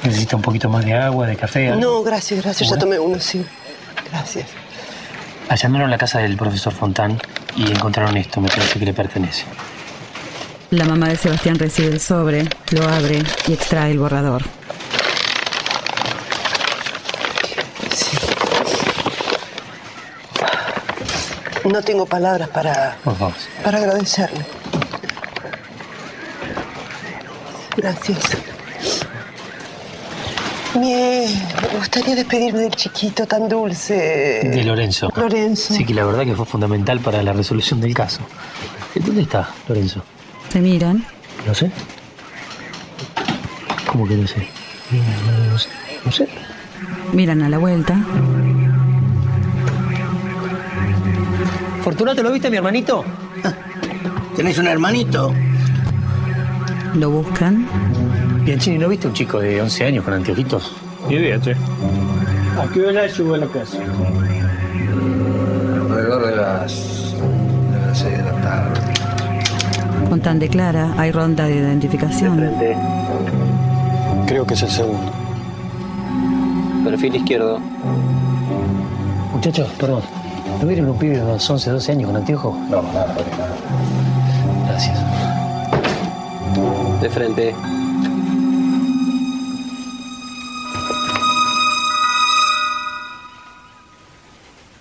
[0.04, 1.70] ¿Necesita un poquito más de agua, de café?
[1.70, 1.82] algo?
[1.82, 2.70] No, gracias, gracias.
[2.70, 3.43] Ya tomé uno, sí.
[4.12, 4.48] Gracias.
[5.48, 7.18] Allanaron la casa del profesor Fontán
[7.56, 9.46] y encontraron esto, me parece que le pertenece.
[10.72, 14.43] La mamá de Sebastián recibe el sobre, lo abre y extrae el borrador.
[21.72, 22.97] No tengo palabras para,
[23.63, 24.45] para agradecerle.
[27.76, 28.20] Gracias.
[30.80, 31.26] Me
[31.78, 33.93] gustaría despedirme del chiquito tan dulce.
[34.43, 35.09] De Lorenzo.
[35.16, 35.74] Lorenzo.
[35.74, 38.22] Sí, que la verdad que fue fundamental para la resolución del caso.
[38.95, 40.03] ¿Dónde está Lorenzo?
[40.49, 41.03] Se miran.
[41.47, 41.72] No sé.
[43.88, 44.47] ¿Cómo que no sé?
[44.91, 45.70] No, no sé.
[46.05, 46.28] No sé.
[47.13, 47.97] Miran a la vuelta.
[51.86, 53.06] Fortunato, ¿lo viste, mi hermanito?
[54.36, 55.32] ¿Tenés un hermanito?
[56.96, 57.68] Lo buscan.
[58.44, 60.76] Bianchini, ¿no viste un chico de 11 años con anteojitos?
[61.06, 61.52] Olvídate.
[61.52, 63.78] ¿A qué hora llegó a la casa?
[65.84, 67.14] Alrededor de las,
[67.72, 68.82] de las 6 de la tarde.
[70.10, 72.52] Con tan de clara, hay ronda de identificación.
[74.26, 75.12] Creo que es el segundo.
[76.84, 77.60] Perfil izquierdo.
[79.34, 80.25] Muchachos, perdón.
[80.60, 82.58] ¿No vieron un pibe de unos 11, 12 años con anteojos?
[82.70, 83.56] No, nada, nada.
[84.68, 84.99] Gracias.
[87.01, 87.56] De frente.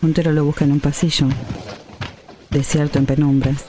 [0.01, 1.29] Montero lo busca en un pasillo,
[2.51, 3.64] desierto en penumbras.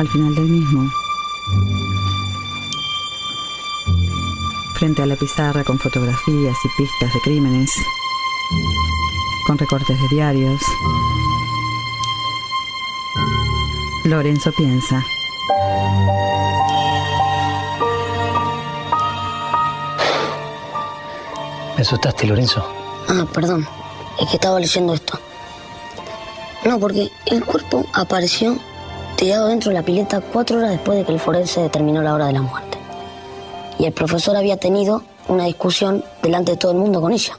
[0.00, 0.90] Al final del mismo,
[4.72, 7.70] frente a la pizarra con fotografías y pistas de crímenes,
[9.46, 10.62] con recortes de diarios,
[14.04, 15.04] Lorenzo piensa.
[21.76, 22.66] ¿Me asustaste, Lorenzo?
[23.06, 23.68] Ah, perdón.
[24.18, 25.20] Es que estaba leyendo esto.
[26.64, 28.58] No, porque el cuerpo apareció
[29.20, 32.28] tirado dentro de la pileta cuatro horas después de que el forense determinó la hora
[32.28, 32.78] de la muerte.
[33.78, 37.34] Y el profesor había tenido una discusión delante de todo el mundo con ella.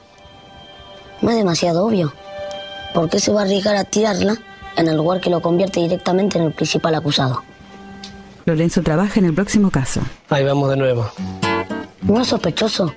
[1.20, 2.12] No es demasiado obvio.
[2.94, 4.36] ¿Por qué se va a arriesgar a tirarla
[4.76, 7.42] en el lugar que lo convierte directamente en el principal acusado?
[8.44, 10.02] Lorenzo trabaja en el próximo caso.
[10.30, 11.10] Ahí vamos de nuevo.
[12.02, 12.94] ¿No es sospechoso?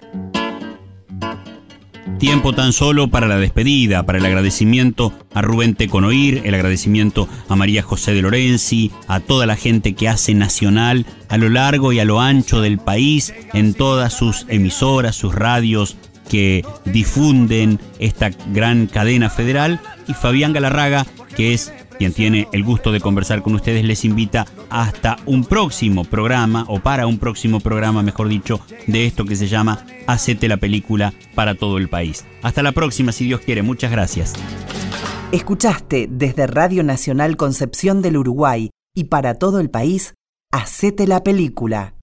[2.25, 7.55] Tiempo tan solo para la despedida, para el agradecimiento a Rubén Teconoir, el agradecimiento a
[7.55, 11.99] María José de Lorenzi, a toda la gente que hace Nacional a lo largo y
[11.99, 15.97] a lo ancho del país, en todas sus emisoras, sus radios
[16.27, 21.05] que difunden esta gran cadena federal, y Fabián Galarraga,
[21.35, 26.03] que es quien tiene el gusto de conversar con ustedes, les invita hasta un próximo
[26.03, 30.57] programa, o para un próximo programa, mejor dicho, de esto que se llama Hacete la
[30.57, 32.25] película para todo el país.
[32.41, 33.61] Hasta la próxima, si Dios quiere.
[33.61, 34.33] Muchas gracias.
[35.31, 40.13] Escuchaste desde Radio Nacional Concepción del Uruguay y para todo el país,
[40.51, 41.95] Hacete la película.